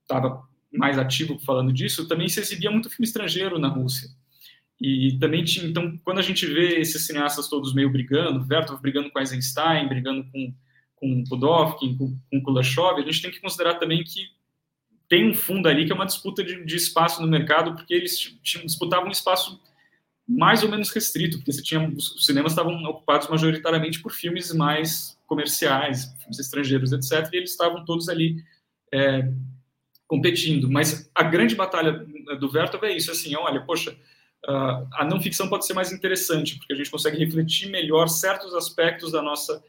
[0.00, 0.28] estava
[0.72, 4.08] é, mais ativo falando disso, também se exibia muito filme estrangeiro na Rússia.
[4.80, 9.10] E também tinha, então, quando a gente vê esses cineastas todos meio brigando, Vertov brigando
[9.10, 10.54] com Eisenstein, brigando com
[10.96, 14.28] com Pudovkin, com, com Kuleshov, a gente tem que considerar também que
[15.08, 18.36] tem um fundo ali que é uma disputa de, de espaço no mercado, porque eles
[18.42, 19.60] disputavam um espaço
[20.28, 25.16] mais ou menos restrito, porque você tinha, os cinemas estavam ocupados majoritariamente por filmes mais
[25.26, 28.42] comerciais, filmes estrangeiros, etc., e eles estavam todos ali
[28.92, 29.30] é,
[30.08, 30.68] competindo.
[30.68, 32.04] Mas a grande batalha
[32.40, 33.96] do Vertov é isso, assim, olha, poxa,
[34.92, 39.12] a não ficção pode ser mais interessante, porque a gente consegue refletir melhor certos aspectos
[39.12, 39.62] da nossa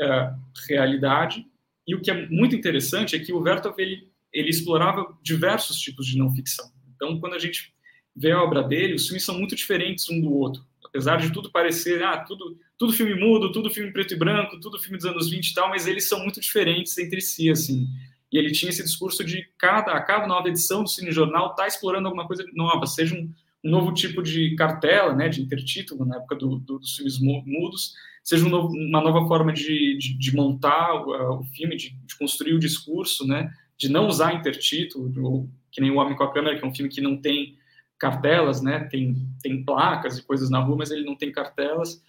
[0.00, 1.46] uh, realidade.
[1.86, 6.06] E o que é muito interessante é que o Vertov ele, ele explorava diversos tipos
[6.06, 6.70] de não ficção.
[6.94, 7.74] Então, quando a gente
[8.16, 10.64] vê a obra dele, os filmes são muito diferentes um do outro.
[10.84, 14.78] Apesar de tudo parecer, ah, tudo, tudo filme mudo, tudo filme preto e branco, tudo
[14.78, 17.88] filme dos anos 20 e tal, mas eles são muito diferentes entre si, assim.
[18.30, 21.66] E ele tinha esse discurso de cada, a cada nova edição do Cine Jornal está
[21.66, 23.30] explorando alguma coisa nova, seja um,
[23.64, 27.94] um, novo tipo de cartela, né, de intertítulo, na época do, do, dos filmes mudos,
[28.24, 32.54] seja um novo, uma nova forma de, de, de montar o, filme, de, de, construir
[32.54, 33.52] o discurso, né?
[33.76, 36.90] De não usar intertítulo, que nem o Homem com a Câmera, que é um filme
[36.90, 37.58] que não tem
[37.98, 38.80] cartelas, né?
[38.90, 42.02] Tem, tem placas e coisas na rua, mas ele não tem cartelas.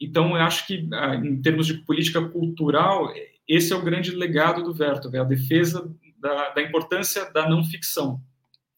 [0.00, 3.12] Então, eu acho que, ah, em termos de política cultural,
[3.48, 7.64] esse é o grande legado do Vertov, é a defesa da, da importância da não
[7.64, 8.20] ficção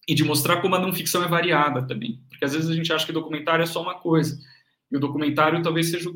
[0.09, 2.93] e de mostrar como a não ficção é variada também, porque às vezes a gente
[2.93, 4.39] acha que documentário é só uma coisa,
[4.91, 6.09] e o documentário talvez seja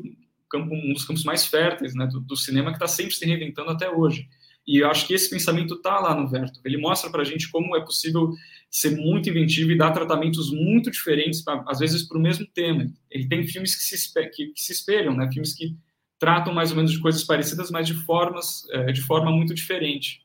[0.51, 3.71] campo, um dos campos mais férteis né, do, do cinema que está sempre se reinventando
[3.71, 4.27] até hoje.
[4.67, 6.59] E eu acho que esse pensamento está lá no Verto.
[6.63, 8.31] Ele mostra para a gente como é possível
[8.69, 12.91] ser muito inventivo e dar tratamentos muito diferentes, às vezes, para o mesmo tema.
[13.09, 15.29] Ele tem filmes que se, que, que se espelham, né?
[15.31, 15.75] filmes que
[16.19, 20.21] tratam mais ou menos de coisas parecidas, mas de, formas, é, de forma muito diferente.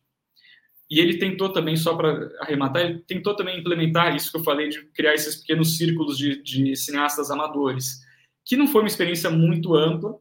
[0.88, 4.68] E ele tentou também, só para arrematar, ele tentou também implementar isso que eu falei,
[4.68, 8.05] de criar esses pequenos círculos de, de cineastas amadores
[8.46, 10.16] que não foi uma experiência muito ampla,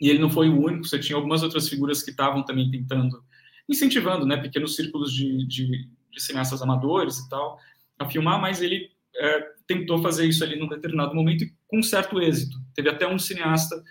[0.00, 3.20] e ele não foi o único, você tinha algumas outras figuras que estavam também tentando,
[3.68, 7.58] incentivando, né, pequenos círculos de, de, de cineastas amadores e tal,
[7.98, 12.20] a filmar, mas ele é, tentou fazer isso ali num determinado momento e com certo
[12.20, 12.56] êxito.
[12.74, 13.82] Teve até um cineasta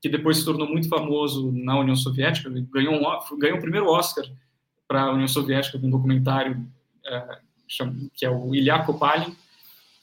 [0.00, 4.24] que depois se tornou muito famoso na União Soviética, ganhou, um, ganhou o primeiro Oscar
[4.86, 6.64] para a União Soviética de um documentário
[7.04, 7.38] é,
[8.14, 9.34] que é o Ilya Kopalin,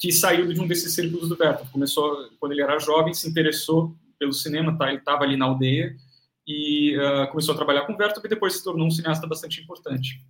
[0.03, 1.71] que saiu de um desses círculos do Vertov.
[1.71, 4.89] Começou, quando ele era jovem, se interessou pelo cinema, tá?
[4.89, 5.95] ele estava ali na aldeia,
[6.45, 10.21] e uh, começou a trabalhar com o e depois se tornou um cineasta bastante importante.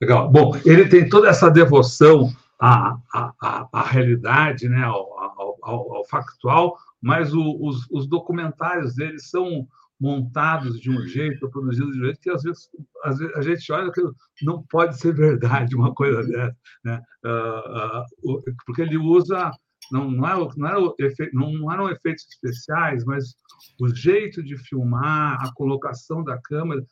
[0.00, 0.30] Legal.
[0.30, 6.04] Bom, ele tem toda essa devoção à, à, à realidade, né, ao, ao, ao, ao
[6.04, 9.66] factual, mas o, os, os documentários dele são
[10.00, 12.68] montados de um jeito, produzidos de um jeito, que às vezes,
[13.04, 14.02] às vezes a gente olha que
[14.42, 17.00] não pode ser verdade uma coisa dessa, né?
[17.24, 19.50] Uh, uh, porque ele usa
[19.92, 23.34] não não, é, não, era efe, não eram efeitos especiais, mas
[23.80, 26.84] o jeito de filmar, a colocação da câmera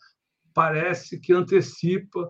[0.55, 2.21] parece que antecipa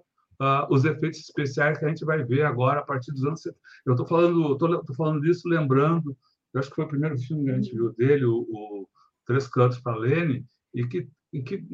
[0.41, 3.61] uh, os efeitos especiais que a gente vai ver agora a partir dos anos 70.
[3.87, 6.17] Eu estou falando, tô, falando disso lembrando,
[6.55, 8.89] eu acho que foi o primeiro filme que a gente viu dele, o, o
[9.27, 11.65] Três Cantos para Lene, e que, e que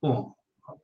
[0.00, 0.34] bom,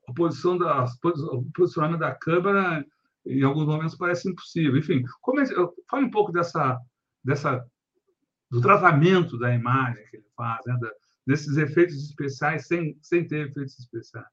[0.09, 2.85] a posição da, o posicionamento da câmera
[3.27, 4.77] em alguns momentos parece impossível.
[4.77, 5.47] Enfim, como é,
[5.91, 6.79] fale um pouco dessa,
[7.23, 7.65] dessa
[8.51, 10.91] do tratamento da imagem que ele faz, né, da,
[11.27, 14.27] desses efeitos especiais sem, sem ter efeitos especiais.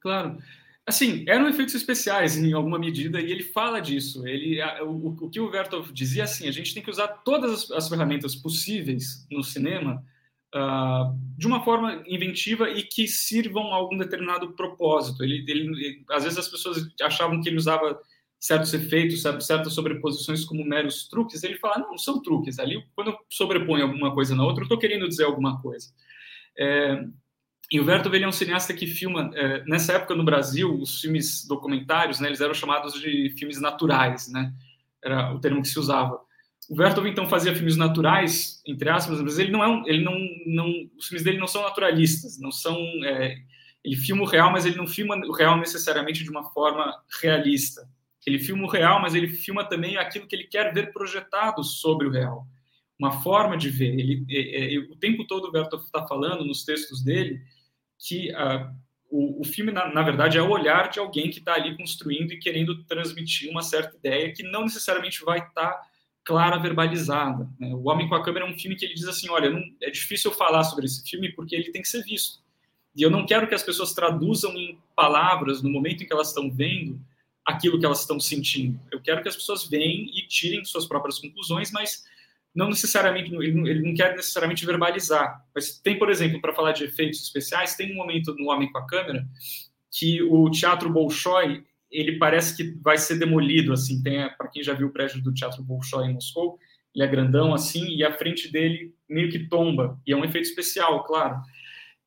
[0.00, 0.38] Claro.
[0.86, 4.26] Assim, eram efeitos especiais em alguma medida e ele fala disso.
[4.26, 7.70] Ele, o, o que o Vertov dizia assim, a gente tem que usar todas as,
[7.72, 10.02] as ferramentas possíveis no cinema
[10.54, 15.22] uh, de uma forma inventiva e que sirvam a algum determinado propósito.
[15.24, 17.98] Ele, ele, às vezes as pessoas achavam que ele usava
[18.38, 21.42] certos efeitos, certas sobreposições como meros truques.
[21.42, 22.58] Ele fala, não, são truques.
[22.58, 25.88] Ali, quando eu sobreponho alguma coisa na outra, eu estou querendo dizer alguma coisa.
[26.58, 27.04] É,
[27.70, 31.46] e o Vertov é um cineasta que filma, é, nessa época no Brasil, os filmes
[31.46, 34.52] documentários, né, eles eram chamados de filmes naturais, né,
[35.02, 36.20] era o termo que se usava.
[36.68, 40.18] O Vertov então fazia filmes naturais, entre aspas, mas ele não é um, ele não,
[40.46, 43.36] não, os filmes dele não são naturalistas, não são, é,
[43.84, 47.88] Ele filma o real, mas ele não filma o real necessariamente de uma forma realista.
[48.26, 52.08] Ele filma o real, mas ele filma também aquilo que ele quer ver projetado sobre
[52.08, 52.44] o real.
[52.98, 53.96] Uma forma de ver.
[53.96, 57.40] Ele, é, é, o tempo todo o Bertolt está falando nos textos dele
[57.98, 58.74] que uh,
[59.08, 62.32] o, o, filme, na, na, verdade, é o olhar de alguém que está ali construindo
[62.32, 65.82] e querendo transmitir uma certa ideia que não necessariamente vai estar tá
[66.26, 67.48] clara, verbalizada.
[67.58, 67.72] Né?
[67.72, 69.90] O Homem com a Câmera é um filme que ele diz assim, olha, não, é
[69.90, 72.40] difícil eu falar sobre esse filme porque ele tem que ser visto.
[72.96, 76.28] E eu não quero que as pessoas traduzam em palavras, no momento em que elas
[76.28, 77.00] estão vendo,
[77.44, 78.80] aquilo que elas estão sentindo.
[78.90, 82.04] Eu quero que as pessoas venham e tirem suas próprias conclusões, mas
[82.52, 85.44] não necessariamente, ele não, ele não quer necessariamente verbalizar.
[85.54, 88.78] Mas tem, por exemplo, para falar de efeitos especiais, tem um momento no Homem com
[88.78, 89.24] a Câmera
[89.92, 94.74] que o Teatro Bolshoi ele parece que vai ser demolido, assim, tem, para quem já
[94.74, 96.58] viu o prédio do Teatro Bolshoi em Moscou,
[96.94, 100.48] ele é grandão assim, e a frente dele meio que tomba, e é um efeito
[100.48, 101.40] especial, claro.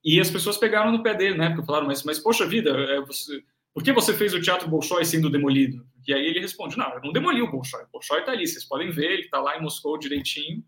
[0.04, 3.02] E as pessoas pegaram no pé dele, né, porque falaram, mas, mas poxa vida, é,
[3.02, 5.86] você, por que você fez o Teatro Bolshoi sendo demolido?
[6.08, 8.66] E aí ele responde, não, eu não demoli o Bolshoi, o Bolshoi está ali, vocês
[8.66, 10.64] podem ver, ele está lá em Moscou direitinho,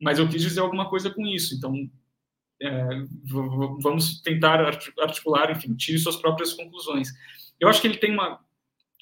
[0.00, 1.74] mas eu quis dizer alguma coisa com isso, então
[2.62, 2.88] é,
[3.82, 4.60] vamos tentar
[4.98, 7.08] articular, enfim, tire suas próprias conclusões.
[7.58, 8.40] Eu acho que ele tem uma,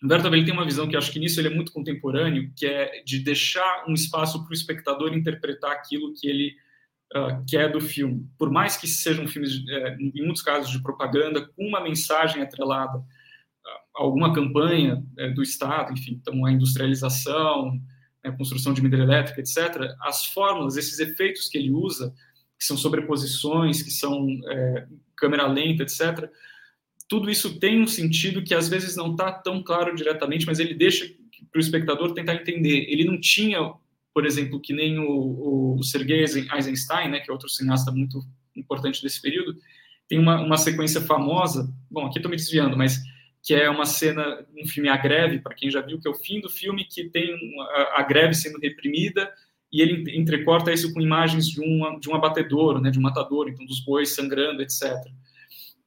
[0.04, 3.02] Humberto ele tem uma visão que acho que nisso ele é muito contemporâneo, que é
[3.06, 6.54] de deixar um espaço para o espectador interpretar aquilo que ele
[7.16, 8.28] uh, quer do filme.
[8.38, 12.98] Por mais que sejam filmes, uh, em muitos casos, de propaganda, com uma mensagem atrelada
[12.98, 17.80] a alguma campanha uh, do Estado, enfim, então a industrialização,
[18.22, 22.14] a construção de hidrelétrica, etc., as fórmulas, esses efeitos que ele usa,
[22.58, 24.86] que são sobreposições, que são é,
[25.16, 26.30] câmera lenta, etc.,
[27.14, 30.74] tudo isso tem um sentido que às vezes não está tão claro diretamente, mas ele
[30.74, 31.08] deixa
[31.52, 32.86] para o espectador tentar entender.
[32.88, 33.72] Ele não tinha,
[34.12, 38.20] por exemplo, que nem o, o Sergei Eisenstein, né, que é outro cineasta muito
[38.56, 39.56] importante desse período,
[40.08, 43.00] tem uma, uma sequência famosa, bom, aqui estou me desviando, mas
[43.44, 46.16] que é uma cena, um filme A Greve, para quem já viu, que é o
[46.16, 49.32] fim do filme, que tem a, a greve sendo reprimida,
[49.72, 53.48] e ele entrecorta isso com imagens de, uma, de um abatedor, né, de um matador,
[53.48, 54.92] então dos bois sangrando, etc.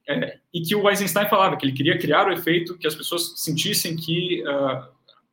[0.08, 3.34] É, e que o Eisenstein falava que ele queria criar o efeito que as pessoas
[3.36, 4.88] sentissem que uh,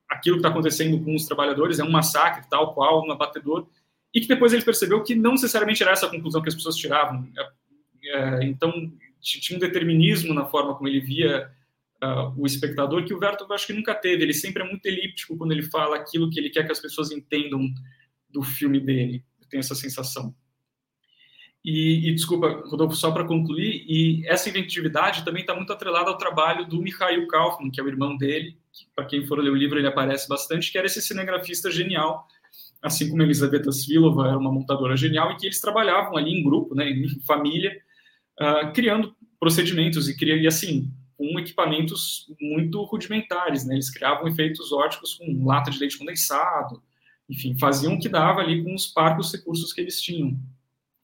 [0.09, 3.67] aquilo que está acontecendo com os trabalhadores é um massacre, tal qual um abatedor,
[4.13, 6.76] e que depois ele percebeu que não necessariamente era essa a conclusão que as pessoas
[6.76, 7.26] tiravam.
[7.38, 8.71] É, é, então,
[9.21, 11.49] tinha um determinismo na forma como ele via
[12.03, 14.23] uh, o espectador que o Vertov acho que nunca teve.
[14.23, 17.11] Ele sempre é muito elíptico quando ele fala aquilo que ele quer que as pessoas
[17.11, 17.65] entendam
[18.30, 19.23] do filme dele.
[19.41, 20.36] Eu tenho essa sensação.
[21.66, 26.18] E, e, desculpa, Rodolfo, só para concluir, e essa inventividade também está muito atrelada ao
[26.18, 28.55] trabalho do Mikhail Kaufman, que é o irmão dele,
[28.95, 32.28] para quem for ler o livro ele aparece bastante, que era esse cinegrafista genial,
[32.84, 36.76] assim como Elisaveta Svilova era uma montadora genial, e que eles trabalhavam ali em grupo,
[36.76, 37.76] né, em família,
[38.39, 45.16] uh, criando procedimentos e, e assim, com equipamentos muito rudimentares, né, eles criavam efeitos óticos
[45.16, 46.80] com lata de leite condensado,
[47.28, 50.39] enfim, faziam o que dava ali com os parcos recursos que eles tinham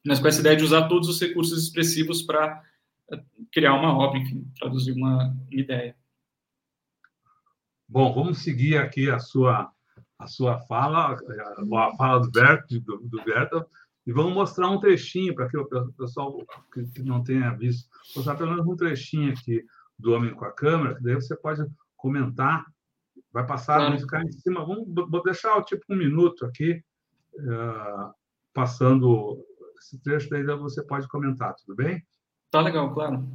[0.06, 2.62] mas com essa ideia de usar todos os recursos expressivos para
[3.12, 5.95] eh, criar uma obra, enfim, traduzir uma, ideia.
[7.88, 9.72] Bom, vamos seguir aqui a sua
[10.18, 13.66] a sua fala, a fala do Berto, do, do Berto,
[14.06, 16.38] e vamos mostrar um trechinho para que o pessoal
[16.72, 19.66] que não tenha visto, mostrar pelo menos um trechinho aqui
[19.97, 21.64] do Homem com a Câmera, que daí você pode
[21.97, 22.66] comentar,
[23.32, 23.99] vai passar, claro.
[23.99, 26.84] ficar em cima, vamos vou deixar tipo um minuto aqui,
[27.34, 28.14] uh,
[28.54, 29.43] passando
[29.82, 32.05] esse trecho daí você pode comentar, tudo bem?
[32.51, 33.27] Tá legal, claro.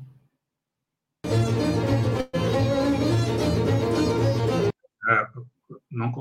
[5.08, 5.28] É,
[5.90, 6.12] não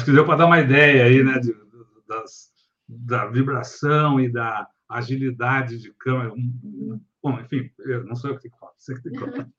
[0.00, 1.54] Acho que deu para dar uma ideia aí, né, de,
[2.08, 2.48] das,
[2.88, 6.32] da vibração e da agilidade de câmera.
[7.22, 7.70] Bom, enfim,
[8.06, 9.46] não sou eu que tenho você que tem que falar.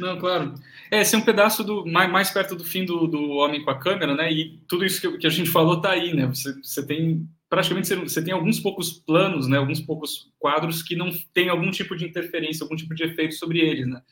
[0.00, 0.54] Não, claro.
[0.90, 3.70] É, esse é um pedaço do mais, mais perto do fim do, do Homem com
[3.70, 4.32] a Câmera, né?
[4.32, 6.26] E tudo isso que, que a gente falou está aí, né?
[6.26, 9.58] Você, você tem praticamente você, você tem alguns poucos planos, né?
[9.58, 13.60] Alguns poucos quadros que não tem algum tipo de interferência, algum tipo de efeito sobre
[13.60, 14.02] eles, né?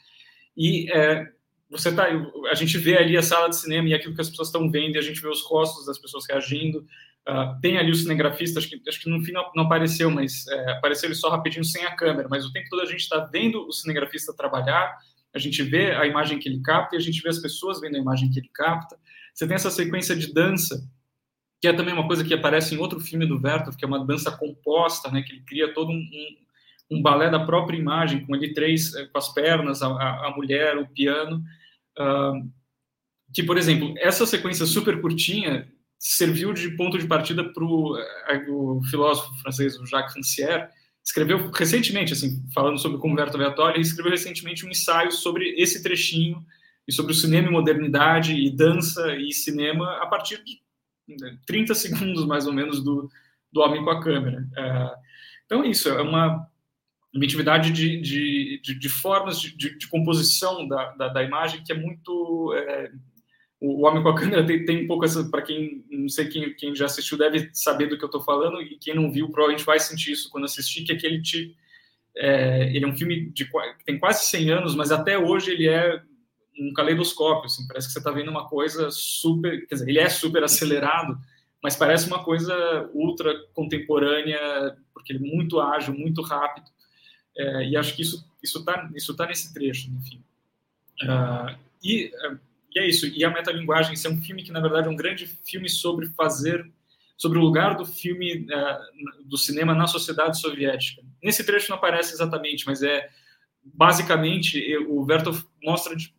[0.57, 1.27] E é,
[1.71, 2.07] você tá,
[2.51, 4.97] a gente vê ali a sala de cinema e aquilo que as pessoas estão vendo,
[4.97, 6.87] e a gente vê os rostos das pessoas reagindo.
[7.29, 10.73] Uh, tem ali o cinegrafista, acho que, acho que no final não apareceu, mas é,
[10.73, 13.67] apareceu ele só rapidinho sem a câmera, mas o tempo todo a gente está vendo
[13.67, 14.97] o cinegrafista trabalhar,
[15.35, 17.97] a gente vê a imagem que ele capta e a gente vê as pessoas vendo
[17.97, 18.97] a imagem que ele capta.
[19.35, 20.83] Você tem essa sequência de dança,
[21.61, 24.05] que é também uma coisa que aparece em outro filme do Werther, que é uma
[24.07, 25.97] dança composta, né, que ele cria todo um,
[26.91, 30.33] um, um balé da própria imagem, com ele três, eh, com as pernas, a, a
[30.35, 31.45] mulher, o piano.
[33.33, 35.69] Que, por exemplo, essa sequência super curtinha
[35.99, 40.69] serviu de ponto de partida para eh, o filósofo francês, o Jacques Rancière,
[41.05, 46.45] escreveu recentemente, assim, falando sobre como Humberto Viatori, escreveu recentemente um ensaio sobre esse trechinho
[46.87, 50.61] e sobre o cinema e modernidade e dança e cinema a partir de
[51.47, 53.11] 30 né, segundos, mais ou menos, do,
[53.53, 54.47] do Homem com a Câmera.
[54.57, 54.95] É,
[55.47, 56.47] então, é isso, é uma,
[57.15, 61.73] uma atividade de, de, de, de formas de, de, composição da, da, da, imagem que
[61.73, 62.91] é muito é,
[63.61, 66.55] o Homem com a Câmera tem, tem um pouco essa, para quem não sei quem,
[66.55, 69.65] quem já assistiu deve saber do que eu estou falando e quem não viu provavelmente
[69.65, 71.55] vai sentir isso quando assistir que aquele tipo
[72.19, 75.69] é, ele é um filme de que tem quase 100 anos, mas até hoje ele
[75.69, 76.03] é
[76.61, 80.09] um caleidoscópio, assim, parece que você está vendo uma coisa super, quer dizer, ele é
[80.09, 81.17] super acelerado,
[81.63, 86.69] mas parece uma coisa ultra contemporânea, porque ele é muito ágil, muito rápido,
[87.39, 90.23] é, e acho que isso isso está isso tá nesse trecho, enfim.
[91.03, 92.13] Uh, e
[92.75, 93.07] e é isso.
[93.07, 96.07] E a metalinguagem, esse é um filme que, na verdade, é um grande filme sobre
[96.11, 96.71] fazer,
[97.17, 101.03] sobre o lugar do filme, uh, do cinema na sociedade soviética.
[101.23, 103.09] Nesse trecho não aparece exatamente, mas é
[103.65, 106.15] basicamente o Vertov mostra de,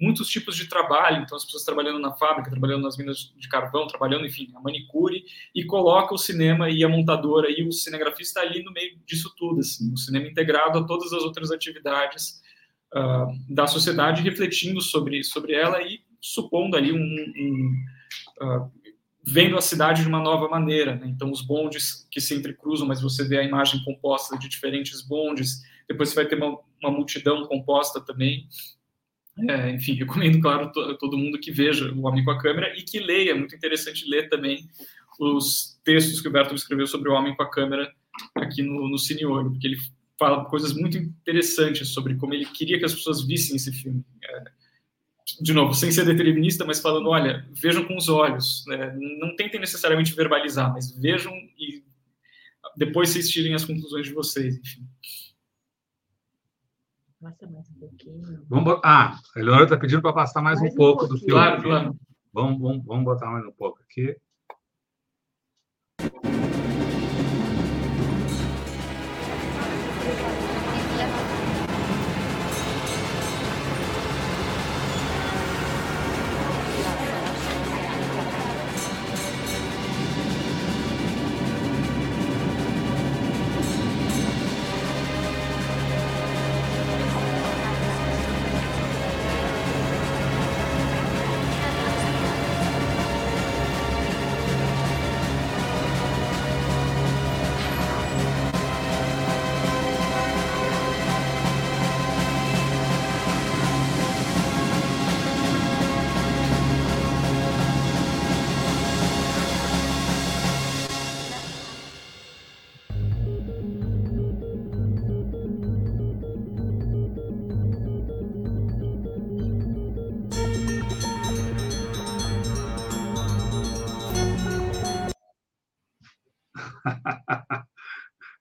[0.00, 3.86] muitos tipos de trabalho, então as pessoas trabalhando na fábrica, trabalhando nas minas de carvão,
[3.86, 5.24] trabalhando, enfim, a manicure,
[5.54, 9.60] e coloca o cinema e a montadora e o cinegrafista ali no meio disso tudo,
[9.60, 12.40] assim, o cinema integrado a todas as outras atividades
[12.94, 17.84] uh, da sociedade, refletindo sobre, sobre ela e supondo ali um, um
[18.42, 18.70] uh,
[19.22, 20.96] vendo a cidade de uma nova maneira.
[20.96, 21.06] Né?
[21.08, 25.62] Então, os bondes que se entrecruzam, mas você vê a imagem composta de diferentes bondes.
[25.88, 28.46] Depois você vai ter uma, uma multidão composta também.
[29.48, 32.98] É, enfim, recomendo, claro, todo mundo que veja o Homem com a Câmera e que
[32.98, 33.30] leia.
[33.30, 34.68] É muito interessante ler também
[35.18, 37.92] os textos que o Berto escreveu sobre o Homem com a Câmera
[38.36, 39.76] aqui no, no Cine Olho, porque ele
[40.18, 44.04] fala coisas muito interessantes sobre como ele queria que as pessoas vissem esse filme.
[44.22, 44.44] É,
[45.40, 48.94] de novo, sem ser determinista, mas falando, olha, vejam com os olhos, né?
[49.18, 51.82] não tentem necessariamente verbalizar, mas vejam e
[52.76, 54.86] depois vocês tirem as conclusões de vocês, enfim.
[57.22, 57.28] Um
[58.04, 58.46] pouquinho.
[58.48, 61.32] Vamos, ah, a Eleonora está pedindo para passar mais, mais um, um, pouco do filme.
[61.32, 61.96] Claro, claro.
[62.32, 64.16] Vamos, vamos, vamos botar mais um pouco aqui.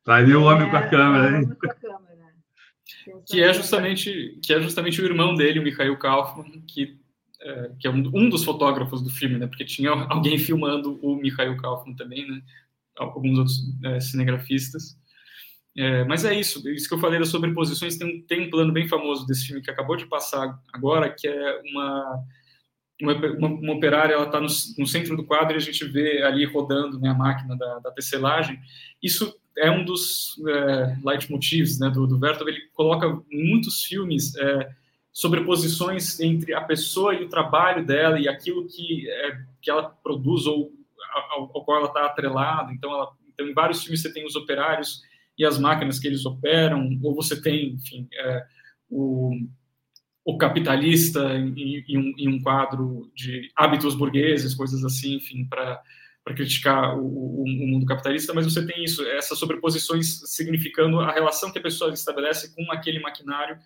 [0.09, 1.47] Tá ali o homem é, com a câmera, hein?
[3.27, 6.97] Que é justamente que é justamente o irmão dele, o Mikhail Kaufman, que
[7.39, 9.45] é, que é um, um, dos fotógrafos do filme, né?
[9.45, 12.41] Porque tinha alguém filmando o Mikhail Kaufman também, né?
[12.97, 14.97] Alguns outros é, cinegrafistas.
[15.77, 17.95] É, mas é isso, isso que eu falei das sobreposições.
[17.95, 21.61] Tem, tem um plano bem famoso desse filme que acabou de passar agora, que é
[21.65, 22.25] uma
[23.01, 24.47] uma, uma, uma operária ela está no,
[24.77, 27.91] no, centro do quadro e a gente vê ali rodando né, a máquina da, da
[27.91, 28.59] tecelagem.
[29.01, 32.47] Isso é um dos é, leitmotivs né, do, do Vertov.
[32.47, 34.69] Ele coloca muitos filmes é,
[35.11, 40.45] sobreposições entre a pessoa e o trabalho dela e aquilo que, é, que ela produz
[40.45, 40.71] ou
[41.31, 42.71] ao, ao qual ela está atrelada.
[42.71, 45.01] Então, ela, então, em vários filmes você tem os operários
[45.37, 48.45] e as máquinas que eles operam, ou você tem, enfim, é,
[48.89, 49.31] o,
[50.25, 55.81] o capitalista em, em, um, em, um, quadro de hábitos burgueses, coisas assim, enfim, para
[56.29, 61.11] para criticar o, o, o, mundo capitalista, mas você tem isso, essas sobreposições significando a
[61.11, 63.59] relação que a pessoa estabelece com aquele maquinário,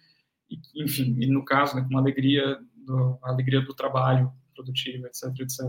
[0.50, 5.08] e, enfim, e no caso, né, com uma alegria, do, a alegria do trabalho produtivo,
[5.08, 5.66] etc, etc.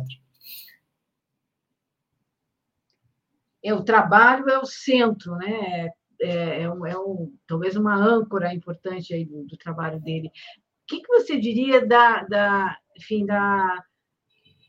[3.64, 5.88] É, o trabalho é o centro, né?
[6.20, 10.28] É, é, um, é um, talvez uma âncora importante aí do, do trabalho dele.
[10.28, 13.84] O que, que você diria da, da, enfim, da,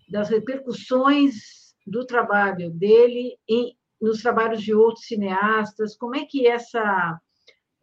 [0.10, 5.96] das repercussões do trabalho dele em, nos trabalhos de outros cineastas?
[5.96, 7.20] Como é que essa,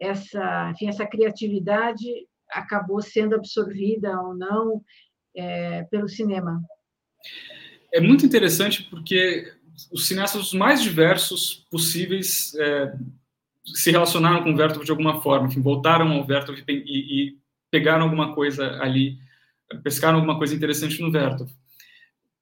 [0.00, 2.06] essa, enfim, essa criatividade
[2.50, 4.82] acabou sendo absorvida ou não
[5.34, 6.60] é, pelo cinema?
[7.92, 9.52] É muito interessante porque
[9.90, 12.94] os cineastas mais diversos possíveis é,
[13.64, 17.38] se relacionaram com o Vertov de alguma forma, enfim, voltaram ao Vertov e, e,
[17.70, 19.18] pegaram alguma coisa ali,
[19.82, 21.50] pescaram alguma coisa interessante no Vertov.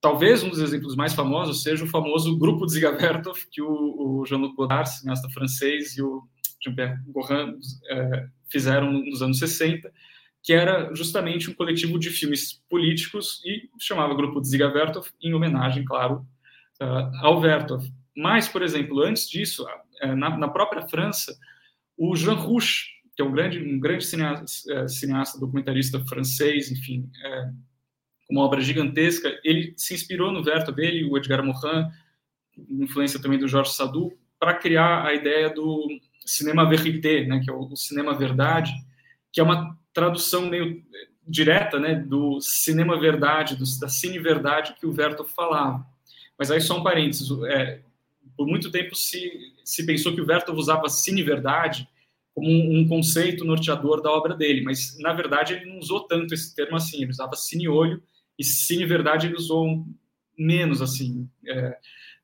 [0.01, 4.24] Talvez um dos exemplos mais famosos seja o famoso grupo de Zigavertov, que o, o
[4.26, 6.22] Jean-Luc Godard, cineasta francês, e o
[6.64, 7.59] Jean-Pierre Gorin
[7.90, 9.92] é, fizeram nos anos 60,
[10.42, 15.84] que era justamente um coletivo de filmes políticos e chamava Grupo de Zigavertov em homenagem,
[15.84, 16.26] claro,
[16.80, 17.86] uh, ao Vertov.
[18.16, 19.64] Mas, por exemplo, antes disso,
[20.03, 21.36] uh, na, na, própria França,
[21.96, 27.11] o Jean Rouch, que é um grande, um grande cineasta, uh, cineasta documentarista francês, enfim,
[28.31, 29.39] uma obra gigantesca.
[29.45, 31.89] Ele se inspirou no Verto dele, o Edgar Morin,
[32.68, 35.87] influência também do Jorge Sadu, para criar a ideia do
[36.24, 38.72] cinema vérité, né, que é o, cinema verdade,
[39.33, 40.83] que é uma tradução meio
[41.26, 45.85] direta, né, do cinema verdade, do, da cine verdade que o Verto falava.
[46.39, 47.81] Mas aí só um parênteses, é,
[48.37, 51.89] por muito tempo se, se pensou que o Verto usava cine verdade
[52.35, 56.33] como um, um, conceito norteador da obra dele, mas na verdade ele não usou tanto
[56.33, 58.03] esse termo assim, ele usava cine olho
[58.41, 59.86] e em verdade, ele usou
[60.38, 61.28] menos, assim.
[61.47, 61.76] É,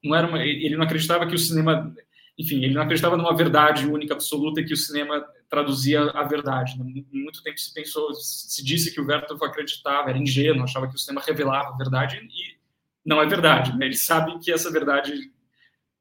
[0.02, 1.94] não era uma, ele não acreditava que o cinema...
[2.38, 6.78] Enfim, ele não acreditava numa verdade única, absoluta, e que o cinema traduzia a verdade.
[6.78, 7.02] Né?
[7.12, 10.98] Muito tempo se pensou, se disse que o Vertov acreditava, era ingênuo, achava que o
[10.98, 12.56] cinema revelava a verdade, e
[13.04, 13.76] não é verdade.
[13.76, 13.86] Né?
[13.86, 15.12] Ele sabe que essa verdade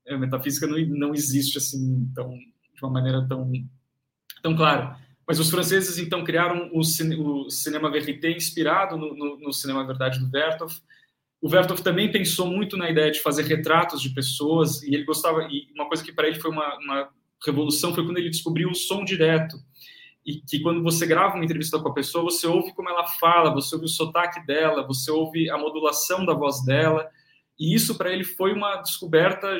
[0.05, 3.51] é, metafísica não, não existe assim, tão, de uma maneira tão,
[4.41, 4.97] tão clara.
[5.27, 9.85] Mas os franceses, então, criaram o, cine, o cinema verité inspirado no, no, no, cinema
[9.85, 10.71] verdade do Vertov.
[11.41, 15.47] O Vertov também pensou muito na ideia de fazer retratos de pessoas, e ele gostava...
[15.49, 17.09] E uma coisa que para ele foi uma, uma
[17.43, 19.57] revolução foi quando ele descobriu o som direto.
[20.23, 23.53] E que quando você grava uma entrevista com a pessoa, você ouve como ela fala,
[23.53, 27.09] você ouve o sotaque dela, você ouve a modulação da voz dela.
[27.59, 29.57] E isso para ele foi uma descoberta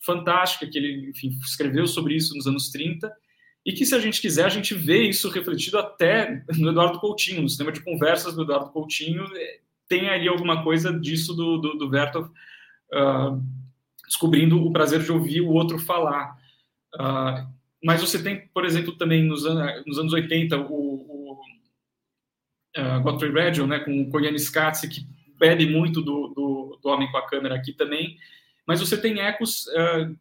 [0.00, 3.12] fantástica, que ele enfim, escreveu sobre isso nos anos 30
[3.64, 7.42] e que, se a gente quiser, a gente vê isso refletido até no Eduardo Coutinho,
[7.42, 11.74] no sistema de conversas do Eduardo Coutinho, é, tem ali alguma coisa disso do, do,
[11.74, 13.42] do Vertov uh,
[14.06, 16.36] descobrindo o prazer de ouvir o outro falar.
[16.94, 17.46] Uh,
[17.84, 21.40] mas você tem, por exemplo, também nos, an nos anos 80, o, o
[22.76, 25.06] uh, Gottfried Reggio, né, com o Koyaanisqatsi, Skatsi, que
[25.38, 28.16] bebe muito do, do, do, Homem com a Câmera aqui também,
[28.66, 30.16] mas você tem ecos uh,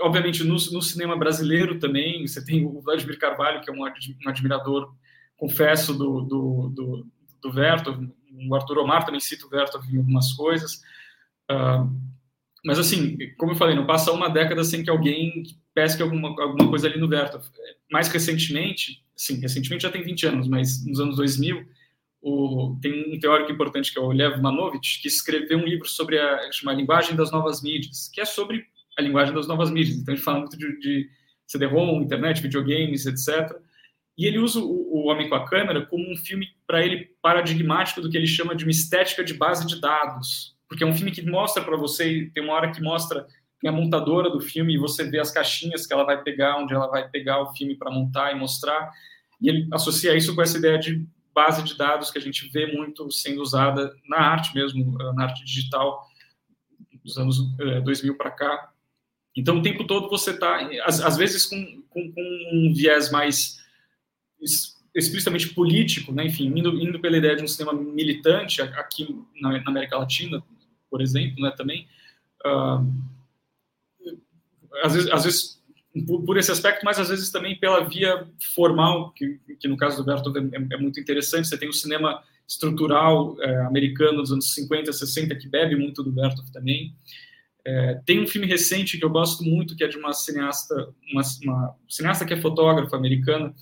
[0.00, 4.28] obviamente, no, no, cinema brasileiro também, você tem o Vladimir Carvalho, que é um, um
[4.28, 4.94] admirador,
[5.36, 7.06] confesso, do, do, do,
[7.42, 8.08] do Vertov,
[8.48, 10.82] o Arthur Omar também cita o Vertov em algumas coisas.
[11.50, 11.88] Uh,
[12.64, 16.68] mas, assim, como eu falei, não passa uma década sem que alguém pesque alguma, alguma
[16.68, 17.44] coisa ali no Vertov.
[17.92, 21.66] Mais recentemente, sim, recentemente já tem 20 anos, mas nos anos 2000,
[22.22, 26.18] o, tem um teórico importante que é o Lev Manovich, que escreveu um livro sobre
[26.18, 26.40] a,
[26.74, 28.64] linguagem das novas mídias, que é sobre
[28.96, 29.96] a linguagem das novas mídias.
[29.96, 31.10] Então, a gente fala muito de, de
[31.46, 33.56] CD-ROM, internet, videogames, etc.
[34.16, 38.00] E ele usa o, o Homem com a Câmera como um filme, para ele, paradigmático
[38.00, 40.56] do que ele chama de uma estética de base de dados.
[40.68, 43.26] Porque é um filme que mostra para você, tem uma hora que mostra
[43.64, 46.74] tem a montadora do filme e você vê as caixinhas que ela vai pegar, onde
[46.74, 48.92] ela vai pegar o filme para montar e mostrar.
[49.40, 52.70] E ele associa isso com essa ideia de base de dados que a gente vê
[52.70, 56.06] muito sendo usada na arte mesmo, na arte digital,
[57.02, 57.38] dos anos
[57.84, 58.70] 2000 eh, para cá.
[59.36, 63.58] Então, o tempo todo você está, às, às, vezes, com, com, com, um viés mais
[64.94, 66.26] explicitamente político, né?
[66.26, 70.42] enfim, indo, indo pela ideia de um sistema militante aqui na, na América Latina,
[70.88, 71.88] por exemplo, né, também.
[72.46, 72.86] Uh,
[74.82, 75.62] às, vezes, às vezes,
[76.06, 79.96] por, por, esse aspecto, mas às vezes também pela via formal, que, que no caso
[79.96, 81.48] do Bertolt é, é, muito interessante.
[81.48, 86.12] Você tem o cinema estrutural é, americano dos anos 50, 60, que bebe muito do
[86.12, 86.94] Bertolt também.
[87.66, 90.74] É, tem um filme recente que eu gosto muito, que é de uma cineasta,
[91.10, 93.54] uma, uma cineasta que é fotógrafa americana,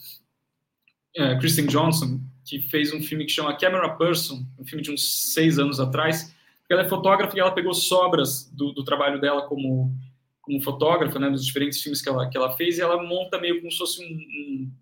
[1.16, 5.32] é, Kristen Johnson, que fez um filme que chama Camera Person, um filme de uns
[5.32, 6.34] seis anos atrás.
[6.68, 9.94] Ela é fotógrafa e ela pegou sobras do, do trabalho dela como,
[10.40, 13.60] como fotógrafa, né, dos diferentes filmes que ela, que ela fez, e ela monta meio
[13.60, 14.72] como se fosse um, um,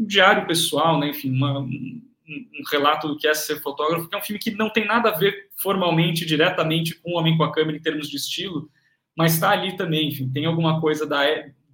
[0.00, 4.14] um diário pessoal, né, enfim, uma, um, um, relato do que é ser fotógrafo, que
[4.14, 7.44] é um filme que não tem nada a ver formalmente, diretamente com o Homem com
[7.44, 8.70] a Câmera em termos de estilo,
[9.16, 11.22] mas está ali também, enfim, tem alguma coisa da,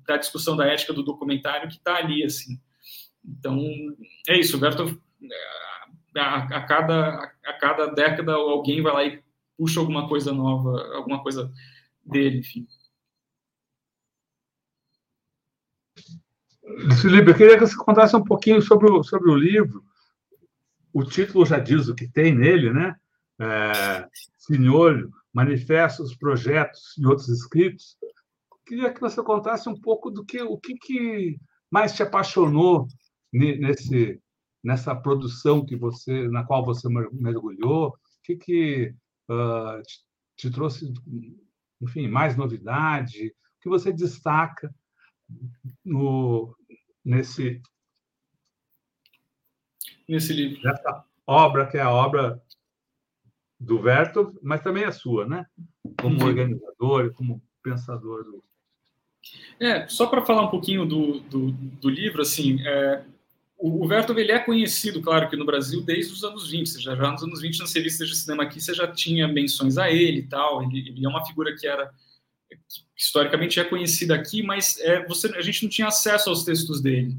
[0.06, 2.58] da discussão da ética do documentário que está ali, assim.
[3.24, 3.60] Então,
[4.28, 5.00] é isso, o Berto,
[6.14, 9.22] é, a, a, cada, a cada década alguém vai lá e
[9.56, 11.52] puxa alguma coisa nova, alguma coisa
[12.04, 12.66] dele, enfim.
[17.00, 19.84] Felipe, eu queria que você contasse um pouquinho sobre o, sobre o livro,
[20.96, 22.96] o título já diz o que tem nele, né?
[23.38, 27.98] É, Senhor, manifestos, projetos e outros escritos.
[28.64, 31.38] Queria que você contasse um pouco do que o que, que
[31.70, 32.88] mais te apaixonou
[33.30, 34.18] nesse
[34.64, 37.94] nessa produção que você na qual você mergulhou, o
[38.24, 38.94] que que
[39.30, 40.94] uh, te, te trouxe,
[41.82, 44.74] enfim, mais novidade, o que você destaca
[45.84, 46.56] no
[47.04, 47.60] nesse
[50.08, 50.60] nesse livro.
[50.62, 52.40] Nessa obra, que é a obra
[53.58, 55.46] do Vertov, mas também a sua, né?
[56.00, 56.24] Como Sim.
[56.24, 58.44] organizador e como pensador do.
[59.58, 63.02] É, só para falar um pouquinho do, do, do livro, assim, é,
[63.58, 66.94] o, o Vertov ele é conhecido, claro, que no Brasil desde os anos 20, já,
[66.94, 70.18] já nos anos 20 nas revistas de cinema aqui você já tinha menções a ele
[70.18, 71.90] e tal, ele, ele é uma figura que era
[72.48, 72.56] que,
[72.96, 77.16] historicamente é conhecida aqui, mas é, você, a gente não tinha acesso aos textos dele.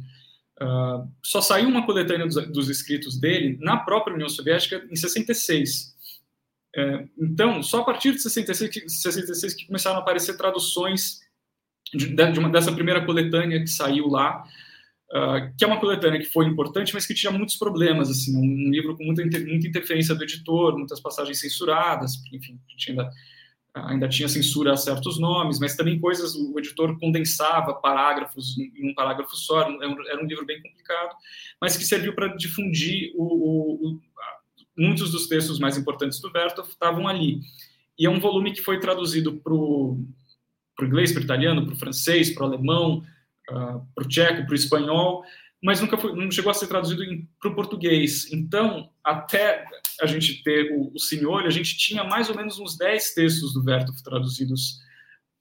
[0.62, 5.96] Uh, só saiu uma coletânea dos, dos, escritos dele na própria União Soviética em 66.
[6.76, 11.20] É, então, só a partir de 66, 66 que começaram a aparecer traduções
[11.94, 14.44] de, de uma, dessa primeira coletânea que saiu lá,
[15.12, 18.72] uh, que é uma coletânea que foi importante, mas que tinha muitos problemas, assim, um
[18.72, 23.12] livro com muita, muita interferência do editor, muitas passagens censuradas, enfim, a gente ainda
[23.86, 28.94] ainda tinha censura a certos nomes, mas também coisas, o editor condensava parágrafos em um
[28.94, 31.16] parágrafo só, era um, era um livro bem complicado,
[31.62, 34.02] mas que serviu para difundir o, o, o,
[34.78, 37.42] muitos dos textos mais importantes do Vertov estavam ali.
[37.98, 40.06] E é um volume que foi traduzido para o
[40.82, 43.04] inglês, para o italiano, para o francês, para o alemão,
[43.50, 45.24] uh, para o tcheco, para o espanhol,
[45.62, 47.04] mas nunca foi, não chegou a ser traduzido
[47.40, 48.32] para o português.
[48.32, 49.66] Então, até
[50.02, 53.64] a gente ter o, o a gente tinha mais ou menos uns 10 textos do
[53.64, 54.80] Vertov traduzidos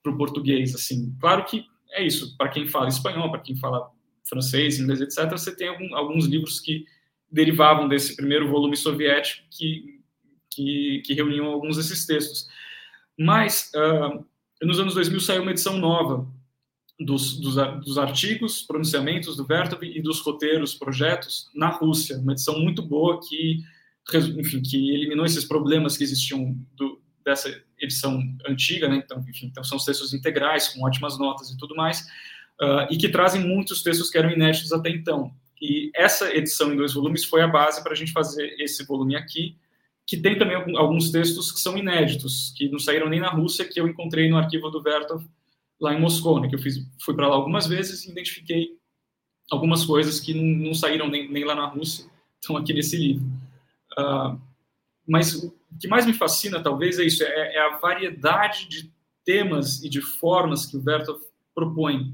[0.02, 0.74] para o português.
[0.74, 3.90] Assim, claro que é isso, para quem fala espanhol, para quem fala
[4.28, 6.84] francês, inglês, etc., você tem algum, alguns livros que
[7.30, 10.00] derivavam desse primeiro volume soviético que,
[10.50, 12.48] que, que reuniam alguns desses textos.
[13.18, 14.24] Mas, uh,
[14.62, 16.26] nos anos 2000 saiu uma edição nova
[16.98, 22.16] dos, dos, dos, artigos, pronunciamentos do Vertov e dos roteiros, projetos na Rússia.
[22.18, 23.62] Uma edição muito boa que,
[24.38, 28.18] enfim, que eliminou esses problemas que existiam do, dessa edição
[28.48, 29.02] antiga, né?
[29.04, 32.00] Então, enfim, então são textos integrais com ótimas notas e tudo mais,
[32.62, 35.34] uh, e que trazem muitos textos que eram inéditos até então.
[35.60, 39.16] E essa edição em dois volumes foi a base para a gente fazer esse volume
[39.16, 39.56] aqui,
[40.06, 43.80] que tem também alguns textos que são inéditos, que não saíram nem na Rússia, que
[43.80, 45.26] eu encontrei no arquivo do Vertov
[45.80, 48.76] lá em Moscou, né, que eu fiz, fui para lá algumas vezes e identifiquei
[49.50, 52.06] algumas coisas que não, não saíram nem, nem, lá na Rússia,
[52.40, 53.24] estão aqui nesse livro.
[53.98, 54.40] Uh,
[55.06, 58.92] mas o que mais me fascina, talvez, é isso, é, é, a variedade de
[59.24, 61.20] temas e de formas que o Vertov
[61.54, 62.12] propõe,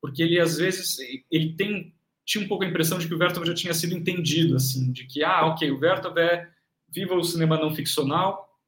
[0.00, 0.98] porque ele, às vezes,
[1.30, 1.94] ele tem,
[2.24, 5.06] tinha um pouco a impressão de que o Vertov já tinha sido entendido, assim, de
[5.06, 6.48] que, ah, ok, o Vertov é
[6.88, 8.58] viva o cinema não ficcional,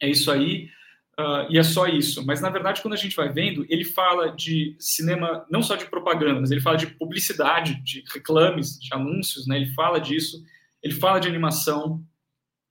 [0.00, 0.70] é isso aí,
[1.18, 2.24] Uh, e é só isso.
[2.26, 5.86] Mas, na verdade, quando a gente vai vendo, ele fala de cinema, não só de
[5.86, 9.56] propaganda, mas ele fala de publicidade, de reclames, de anúncios, né?
[9.56, 10.44] ele fala disso,
[10.82, 12.04] ele fala de animação,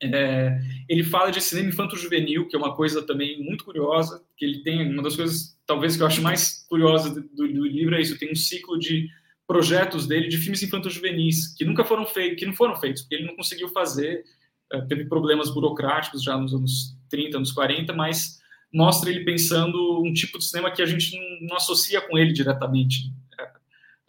[0.01, 4.61] é, ele fala de cinema infanto-juvenil, que é uma coisa também muito curiosa, que ele
[4.61, 8.19] tem, uma das coisas, talvez, que eu acho mais curiosa do, do, livro é isso,
[8.19, 9.09] tem um ciclo de
[9.47, 13.25] projetos dele de filmes infanto-juvenis, que nunca foram feitos, que não foram feitos, porque ele
[13.25, 14.23] não conseguiu fazer,
[14.71, 18.39] é, teve problemas burocráticos já nos anos 30, anos 40, mas
[18.73, 22.33] mostra ele pensando um tipo de cinema que a gente não, não associa com ele
[22.33, 23.11] diretamente.
[23.39, 23.47] É,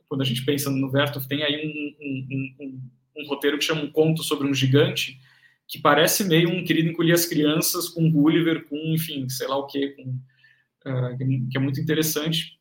[0.09, 2.81] quando a gente pensa no Vertov, tem aí um, um, um,
[3.19, 5.21] um, roteiro que chama Um Conto sobre um Gigante,
[5.69, 9.67] que parece meio um Querido Encolher as Crianças com Gulliver, com, enfim, sei lá o
[9.67, 10.03] quê, com,
[10.91, 12.59] uh, que é muito interessante.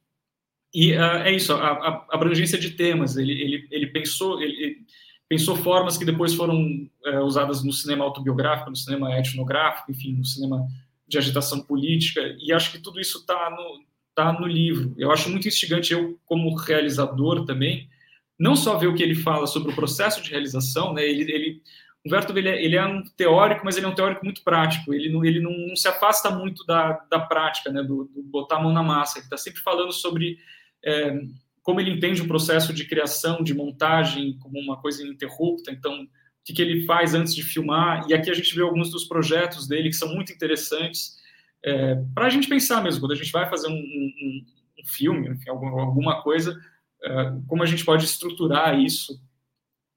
[0.73, 3.17] e uh, é isso, a, a, abrangência de temas.
[3.17, 4.85] Ele, ele, ele pensou, ele
[5.27, 10.25] pensou formas que depois foram uh, usadas no cinema autobiográfico, no cinema etnográfico, enfim, no
[10.25, 10.67] cinema
[11.07, 12.21] de agitação política.
[12.39, 14.93] E acho que tudo isso está no, tá no livro.
[14.97, 17.89] Eu acho muito instigante, eu, como realizador também,
[18.39, 21.03] não só ver o que ele fala sobre o processo de realização, né?
[21.03, 21.61] Ele, ele
[22.05, 24.93] o Vertov ele é, ele é, um teórico, mas ele é um teórico muito prático.
[24.93, 27.81] Ele não, ele não, não se afasta muito da, da prática, né?
[27.81, 29.17] Do, do, botar a mão na massa.
[29.17, 30.37] Ele está sempre falando sobre
[30.83, 31.19] é,
[31.65, 35.71] como ele entende o processo de criação, de montagem, como uma coisa ininterrupta.
[35.71, 36.07] Então, o
[36.45, 38.05] que, que ele faz antes de filmar?
[38.07, 41.17] E aqui a gente vê alguns dos projetos dele que são muito interessantes
[41.63, 44.45] é, para a gente pensar mesmo quando a gente vai fazer um, um,
[44.79, 46.55] um filme, enfim, alguma coisa
[47.03, 49.19] é, como a gente pode estruturar isso,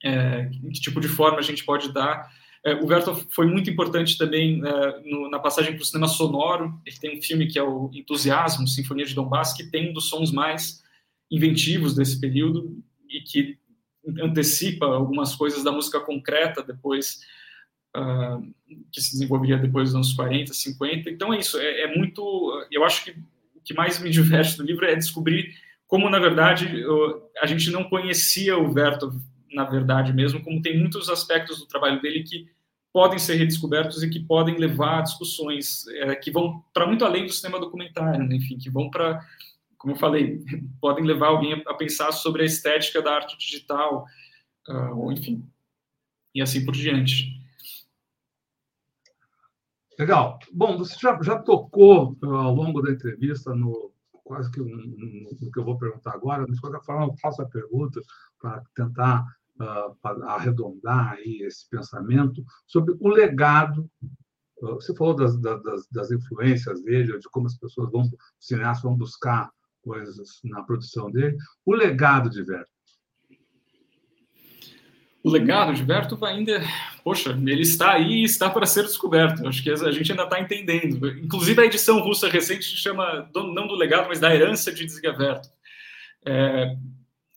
[0.02, 2.30] é, que tipo de forma a gente pode dar.
[2.64, 4.62] É, o Verto foi muito importante também
[5.04, 6.80] no, na passagem para o cinema sonoro.
[6.86, 10.08] Ele tem um filme que é o Entusiasmo, Sinfonia de Donbass, que tem um dos
[10.08, 10.82] sons mais
[11.30, 13.58] inventivos desse período e que
[14.22, 17.20] antecipa algumas coisas da música concreta depois
[17.96, 18.54] uh,
[18.90, 21.10] que se desenvolveria depois dos anos 40, 50.
[21.10, 22.66] Então é isso, é, é, muito.
[22.70, 23.10] Eu acho que
[23.54, 25.54] o que mais me diverte no livro é descobrir
[25.86, 26.84] como na verdade
[27.40, 29.16] a gente não conhecia o Vertov
[29.52, 32.46] na verdade mesmo, como tem muitos aspectos do trabalho dele que
[32.92, 37.26] podem ser redescobertos e que podem levar a discussões é, que vão para muito além
[37.26, 38.36] do cinema documentário, né?
[38.36, 39.24] enfim, que vão para,
[39.78, 40.44] como eu falei,
[40.80, 44.04] podem levar alguém a, pensar sobre a estética da arte digital,
[44.68, 45.48] uh, ou enfim,
[46.34, 47.38] e assim por diante.
[49.98, 50.38] Legal.
[50.52, 53.92] Bom, você já, já tocou uh, ao longo da entrevista no
[54.24, 57.48] quase que no, que eu vou perguntar agora, mas de qualquer forma eu faço a
[57.48, 57.98] pergunta
[58.38, 59.24] para tentar
[59.58, 63.90] uh, arredondar aí esse pensamento sobre o legado.
[64.60, 68.10] Você falou das, das, das, influências dele, de como as pessoas vão, os
[68.40, 69.50] cineastas vão buscar
[69.88, 71.36] coisas na produção dele.
[71.64, 72.70] O legado de Verto.
[75.24, 76.60] O legado de Verto ainda,
[77.02, 79.48] poxa, ele está aí e está para ser descoberto.
[79.48, 81.08] Acho que a gente ainda está entendendo.
[81.18, 85.42] Inclusive a edição russa recente chama não do legado, mas da herança de Dziga
[86.24, 86.76] É,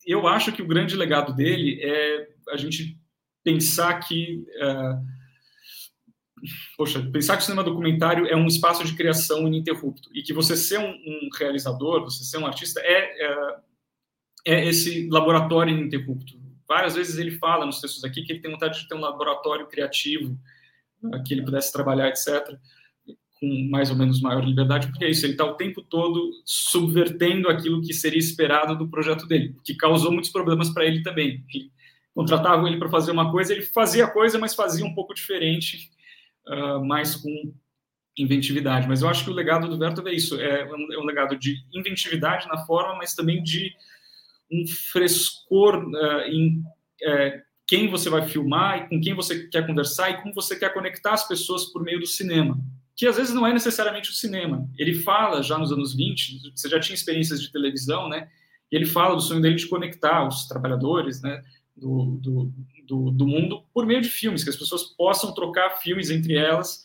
[0.06, 2.99] eu acho que o grande legado dele é a gente
[3.43, 4.97] pensar que é,
[6.77, 10.55] poxa, pensar que o cinema documentário é um espaço de criação ininterrupto e que você
[10.55, 13.61] ser um, um realizador, você ser um artista é, é,
[14.45, 18.79] é esse laboratório ininterrupto Várias vezes ele fala nos textos aqui que ele tem vontade
[18.79, 20.39] de ter um laboratório criativo,
[21.03, 22.57] né, que ele pudesse trabalhar, etc.,
[23.41, 27.49] com mais ou menos maior liberdade, porque é isso, ele está o tempo todo subvertendo
[27.49, 31.43] aquilo que seria esperado do projeto dele, que causou muitos problemas para ele também.
[32.15, 35.91] contratavam ele para fazer uma coisa, ele fazia a coisa, mas fazia um pouco diferente,
[36.47, 37.53] uh, mais com
[38.17, 38.87] inventividade.
[38.87, 41.37] Mas eu acho que o legado do Vertov é isso, é um, é um legado
[41.37, 43.71] de inventividade na forma, mas também de
[44.51, 50.09] um frescor uh, em uh, quem você vai filmar e com quem você quer conversar
[50.09, 52.59] e como você quer conectar as pessoas por meio do cinema.
[52.95, 54.69] Que às vezes não é necessariamente o cinema.
[54.77, 58.27] Ele fala já nos anos 20, você já tinha experiências de televisão, né?
[58.69, 61.41] E ele fala do sonho dele de conectar os trabalhadores, né?
[61.75, 62.53] Do, do,
[62.91, 66.83] do, do mundo por meio de filmes, que as pessoas possam trocar filmes entre elas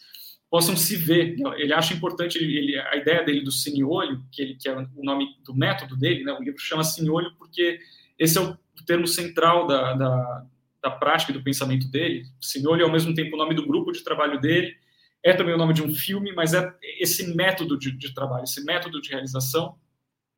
[0.48, 1.36] possam se ver.
[1.57, 5.26] Ele acha importante ele, a ideia dele do cine-olho, que, ele, que é o nome
[5.44, 6.32] do método dele, né?
[6.32, 7.80] o livro chama cine-olho porque
[8.18, 10.46] esse é o termo central da, da,
[10.82, 12.24] da prática e do pensamento dele.
[12.40, 14.76] Cine-olho é ao mesmo tempo o nome do grupo de trabalho dele,
[15.22, 18.64] é também o nome de um filme, mas é esse método de, de trabalho, esse
[18.64, 19.76] método de realização,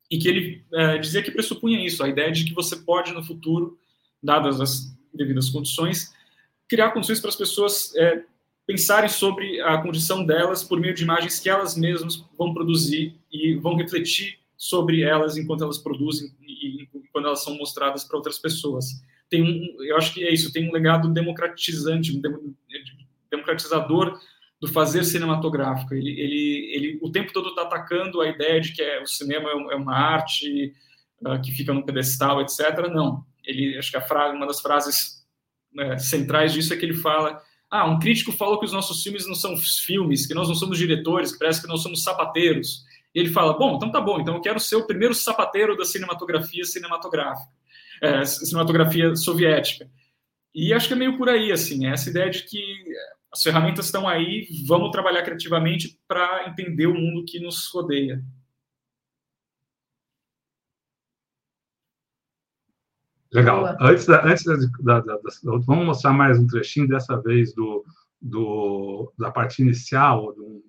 [0.09, 3.23] e que ele é, dizia que pressupunha isso, a ideia de que você pode, no
[3.23, 3.77] futuro,
[4.21, 6.13] dadas as devidas condições,
[6.67, 8.23] criar condições para as pessoas é,
[8.65, 13.55] pensarem sobre a condição delas por meio de imagens que elas mesmas vão produzir e
[13.55, 18.37] vão refletir sobre elas enquanto elas produzem e, e quando elas são mostradas para outras
[18.37, 19.01] pessoas.
[19.29, 22.21] Tem um, eu acho que é isso, tem um legado democratizante,
[23.31, 24.19] democratizador
[24.59, 25.93] do fazer cinematográfico.
[25.93, 29.49] Ele, ele, ele o tempo todo está atacando a ideia de que é, o cinema
[29.49, 30.73] é, é uma arte
[31.21, 32.87] uh, que fica no pedestal, etc.
[32.91, 33.23] Não.
[33.49, 35.25] Ele, acho que a frase, uma das frases
[35.73, 39.27] né, centrais disso é que ele fala ah, um crítico falou que os nossos filmes
[39.27, 42.83] não são filmes, que nós não somos diretores, que parece que nós somos sapateiros.
[43.13, 45.85] E ele fala: bom, então tá bom, então eu quero ser o primeiro sapateiro da
[45.85, 47.51] cinematografia cinematográfica,
[48.01, 49.87] é, cinematografia soviética.
[50.53, 52.59] E acho que é meio por aí, assim, é essa ideia de que
[53.31, 58.19] as ferramentas estão aí, vamos trabalhar criativamente para entender o mundo que nos rodeia.
[63.31, 63.59] Legal.
[63.59, 63.77] Boa.
[63.79, 67.85] Antes, da, antes da, da, da, vamos mostrar mais um trechinho dessa vez do,
[68.21, 70.63] do da parte inicial do,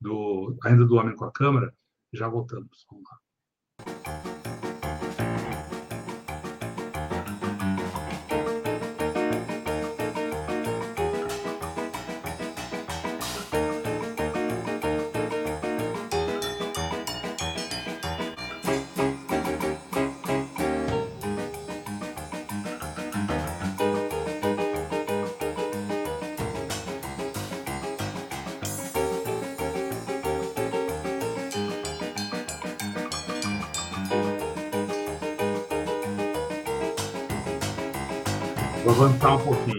[0.00, 1.72] do, ainda do homem com a câmera.
[2.12, 2.86] Já voltamos.
[2.90, 3.21] Vamos lá.
[39.02, 39.71] Vou avançar um pouquinho.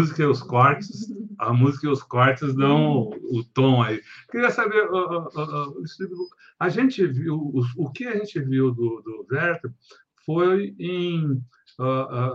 [0.00, 4.00] Música e os cortes, a música e os cortes dão o, tom aí.
[4.30, 4.88] Queria saber,
[6.58, 9.70] a gente viu, o, que a gente viu do, do Werther
[10.24, 11.42] foi em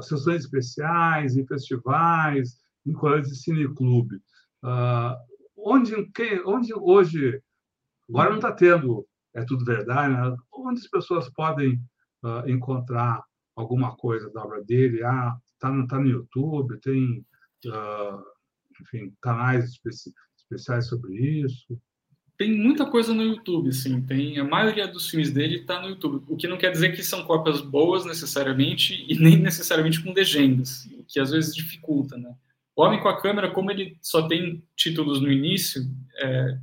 [0.03, 4.21] sessões especiais, em festivais, em colégios de cineclube.
[5.57, 7.41] onde, quem, onde hoje,
[8.07, 10.37] agora não está tendo, é tudo verdade, né?
[10.53, 11.81] onde as pessoas podem
[12.45, 13.23] encontrar
[13.55, 15.03] alguma coisa da obra dele?
[15.03, 17.25] Ah, Está tá no YouTube, tem,
[17.65, 18.23] uh,
[18.81, 21.79] enfim, canais especi especiais sobre isso.
[22.37, 24.01] Tem muita coisa no YouTube, sim.
[24.01, 26.23] Tem a maioria dos filmes dele está no YouTube.
[26.27, 30.85] O que não quer dizer que são cópias boas necessariamente e nem necessariamente com legendas,
[30.97, 32.35] o que às vezes dificulta, né?
[32.75, 36.57] O Homem com a Câmera, como ele só tem títulos no início, é,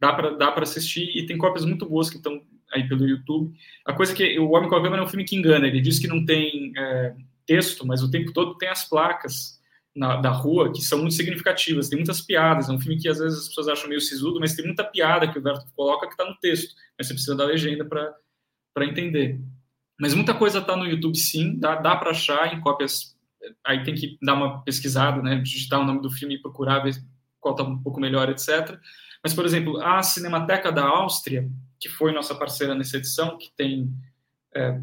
[0.00, 3.54] dá para dá para assistir e tem cópias muito boas que estão aí pelo YouTube.
[3.84, 5.66] A coisa é que o Homem com a Câmera é um filme que engana.
[5.66, 7.14] Ele diz que não tem é,
[7.44, 9.60] texto, mas o tempo todo tem as placas
[9.94, 11.88] na, da rua que são muito significativas.
[11.88, 12.68] Tem muitas piadas.
[12.68, 15.30] É um filme que às vezes as pessoas acham meio sisudo, mas tem muita piada
[15.30, 16.74] que o Berto coloca que está no texto.
[16.98, 19.40] Mas você precisa da legenda para entender.
[20.00, 21.58] Mas muita coisa está no YouTube, sim.
[21.58, 23.16] Dá, dá para achar em cópias.
[23.64, 25.36] Aí tem que dar uma pesquisada, né?
[25.36, 26.94] Digitar o nome do filme e procurar ver
[27.38, 28.78] qual está um pouco melhor, etc.
[29.22, 33.92] Mas, por exemplo, a Cinemateca da Áustria, que foi nossa parceira nessa edição, que tem
[34.54, 34.80] é,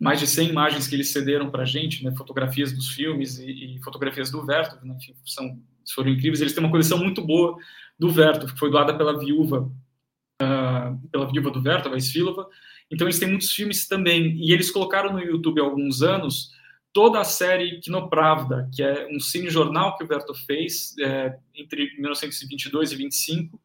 [0.00, 3.76] mais de 100 imagens que eles cederam para a gente, né, fotografias dos filmes e,
[3.76, 4.96] e fotografias do Verto, né,
[5.26, 5.60] são,
[5.94, 6.40] foram incríveis.
[6.40, 7.58] Eles têm uma coleção muito boa
[7.98, 9.70] do Verto, que foi doada pela viúva,
[10.40, 12.48] uh, pela viúva do Verto, a Vaisfilova.
[12.90, 14.36] Então eles têm muitos filmes também.
[14.38, 16.50] E eles colocaram no YouTube há alguns anos
[16.92, 22.92] toda a série Kinopravda, que é um cine-jornal que o Verto fez é, entre 1922
[22.92, 23.60] e 25,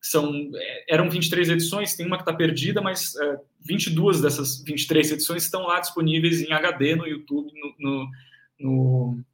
[0.00, 5.12] são é, eram 23 edições, tem uma que está perdida, mas é, 22 dessas 23
[5.12, 8.10] edições estão lá disponíveis em HD no YouTube, no, no,
[8.58, 9.24] no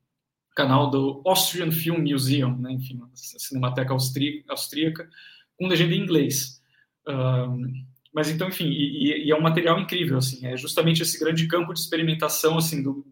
[0.55, 5.09] canal do Austrian Film Museum, né, enfim, a Cinemateca Austríaca,
[5.57, 6.61] com legenda em inglês.
[7.07, 11.47] Um, mas então, enfim, e, e, é um material incrível, assim, é justamente esse grande
[11.47, 13.07] campo de experimentação, assim, do,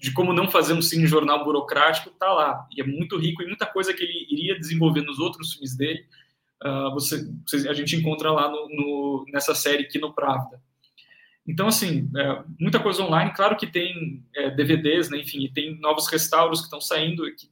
[0.00, 3.46] de, como não fazer um cine jornal burocrático, está lá, e é muito rico e
[3.46, 6.04] muita coisa que ele iria desenvolver nos outros filmes dele,
[6.92, 10.60] você, você, a gente encontra lá no, no, nessa série aqui no Pravda.
[11.46, 13.32] Então, assim, é, muita coisa online.
[13.34, 17.24] Claro que tem é, DVDs, né, enfim, tem novos restauros que estão saindo.
[17.34, 17.48] Que,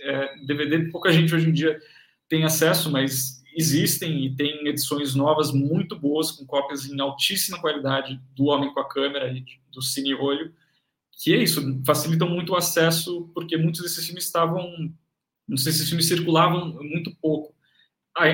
[0.00, 1.80] é, DVD, pouca gente hoje em dia
[2.28, 8.20] tem acesso, mas existem e tem edições novas muito boas, com cópias em altíssima qualidade
[8.36, 10.52] do Homem com a Câmera e do Cine Olho,
[11.20, 14.92] que é isso, facilitam muito o acesso, porque muitos desses filmes estavam,
[15.48, 17.57] não sei se esses filmes circulavam muito pouco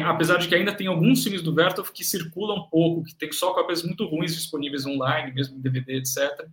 [0.04, 3.30] apesar de que ainda tem alguns filmes do Vertov que circulam um pouco, que tem
[3.32, 6.46] só cópias muito ruins disponíveis online, mesmo em DVD, etc.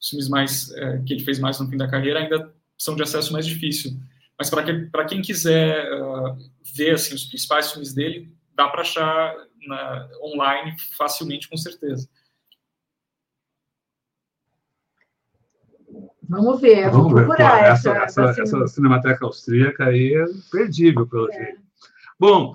[0.00, 3.02] Os filmes mais é, que ele fez mais no fim da carreira ainda são de
[3.02, 3.98] acesso mais difícil.
[4.38, 6.38] Mas para que, quem quiser uh,
[6.76, 9.34] ver assim, os principais filmes dele, dá para achar
[9.66, 12.08] na, online facilmente, com certeza.
[16.28, 17.70] Vamos ver, vamos procurar ver.
[17.72, 21.36] essa, essa, essa, essa, cinemateca austríaca aí é perdível, pelo é.
[21.36, 21.62] jeito.
[22.20, 22.52] Bom,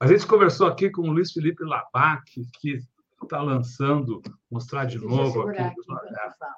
[0.00, 2.24] a gente conversou aqui com o Luiz Felipe Labac,
[2.60, 2.78] que
[3.22, 4.20] está lançando,
[4.50, 5.72] mostrar de novo aqui, é,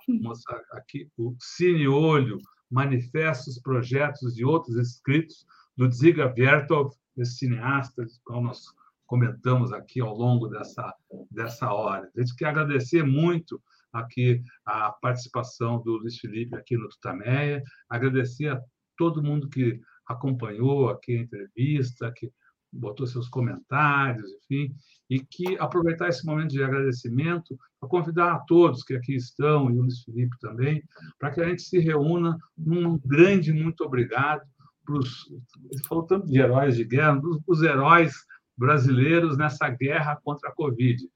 [0.21, 2.39] mostrar aqui o Cine Olho,
[2.71, 8.65] manifestos, projetos e outros escritos do Dziga Vertov, esse cineasta, como nós
[9.07, 10.95] comentamos aqui ao longo dessa,
[11.31, 12.11] dessa hora.
[12.17, 13.63] A gente quer agradecer muito
[13.93, 18.61] aqui a participação do Luiz Felipe aqui no Tutameia, agradecer a
[18.97, 22.33] todo mundo que acompanhou aqui a entrevista, que
[22.77, 24.75] botou seus comentários, enfim,
[25.09, 29.79] e que aproveitar esse momento de agradecimento para convidar a todos que aqui estão, e
[29.79, 30.83] o Luiz Felipe também,
[31.19, 34.43] para que a gente se reúna num grande muito obrigado
[34.85, 35.31] para os.
[35.71, 38.15] Ele falou tanto de heróis de guerra, os heróis
[38.57, 41.09] brasileiros nessa guerra contra a Covid.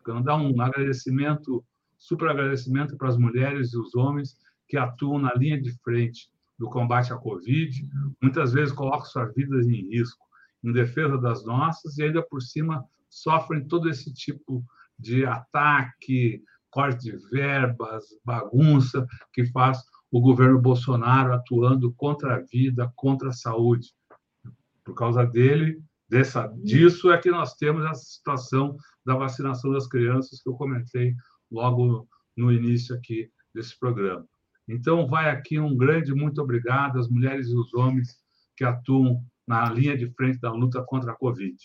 [0.00, 1.64] Então, dar um agradecimento,
[1.96, 6.68] super agradecimento para as mulheres e os homens que atuam na linha de frente do
[6.68, 7.88] combate à Covid,
[8.20, 10.27] muitas vezes colocam suas vidas em risco
[10.62, 14.64] em defesa das nossas e ainda por cima sofrem todo esse tipo
[14.98, 19.78] de ataque, corte de verbas, bagunça que faz
[20.10, 23.88] o governo Bolsonaro atuando contra a vida, contra a saúde.
[24.84, 30.42] Por causa dele, dessa, disso é que nós temos essa situação da vacinação das crianças
[30.42, 31.14] que eu comentei
[31.50, 34.26] logo no início aqui desse programa.
[34.66, 38.16] Então, vai aqui um grande muito obrigado às mulheres e os homens
[38.56, 41.56] que atuam na linha de frente da luta contra a Covid.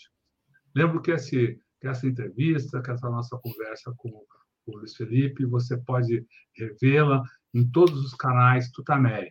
[0.74, 5.76] Lembro que, esse, que essa entrevista, que essa nossa conversa com o Luiz Felipe, você
[5.76, 6.26] pode
[6.56, 7.22] revê-la
[7.52, 9.30] em todos os canais Tutameia.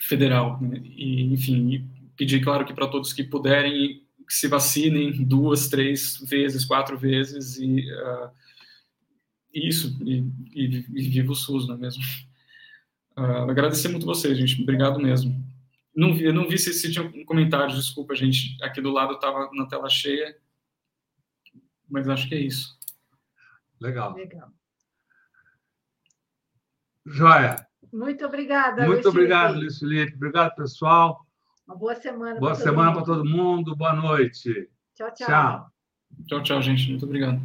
[0.00, 0.60] federal.
[0.60, 0.80] Né?
[0.84, 6.64] E, enfim, pedir, claro, que para todos que puderem, que se vacinem duas, três vezes,
[6.64, 8.30] quatro vezes e uh,
[9.52, 12.02] isso, e, e, e, viva o SUS, não é mesmo?
[13.16, 14.62] Uh, agradecer muito vocês, gente.
[14.62, 15.44] Obrigado mesmo.
[15.94, 18.56] Não vi, não vi se, se tinha um comentário, desculpa, gente.
[18.62, 20.34] Aqui do lado estava na tela cheia,
[21.88, 22.78] mas acho que é isso.
[23.82, 24.14] Legal.
[24.14, 24.48] Legal.
[27.04, 27.66] Joia.
[27.92, 28.86] Muito obrigada.
[28.86, 29.64] Muito Luiz obrigado, Felipe.
[29.64, 30.14] Luiz Felipe.
[30.14, 31.26] Obrigado, pessoal.
[31.66, 32.38] Uma boa semana.
[32.38, 33.74] Boa semana para todo mundo.
[33.76, 34.70] Boa noite.
[34.94, 35.26] Tchau, tchau.
[35.26, 35.72] Tchau,
[36.26, 36.88] tchau, tchau gente.
[36.88, 37.40] Muito obrigado.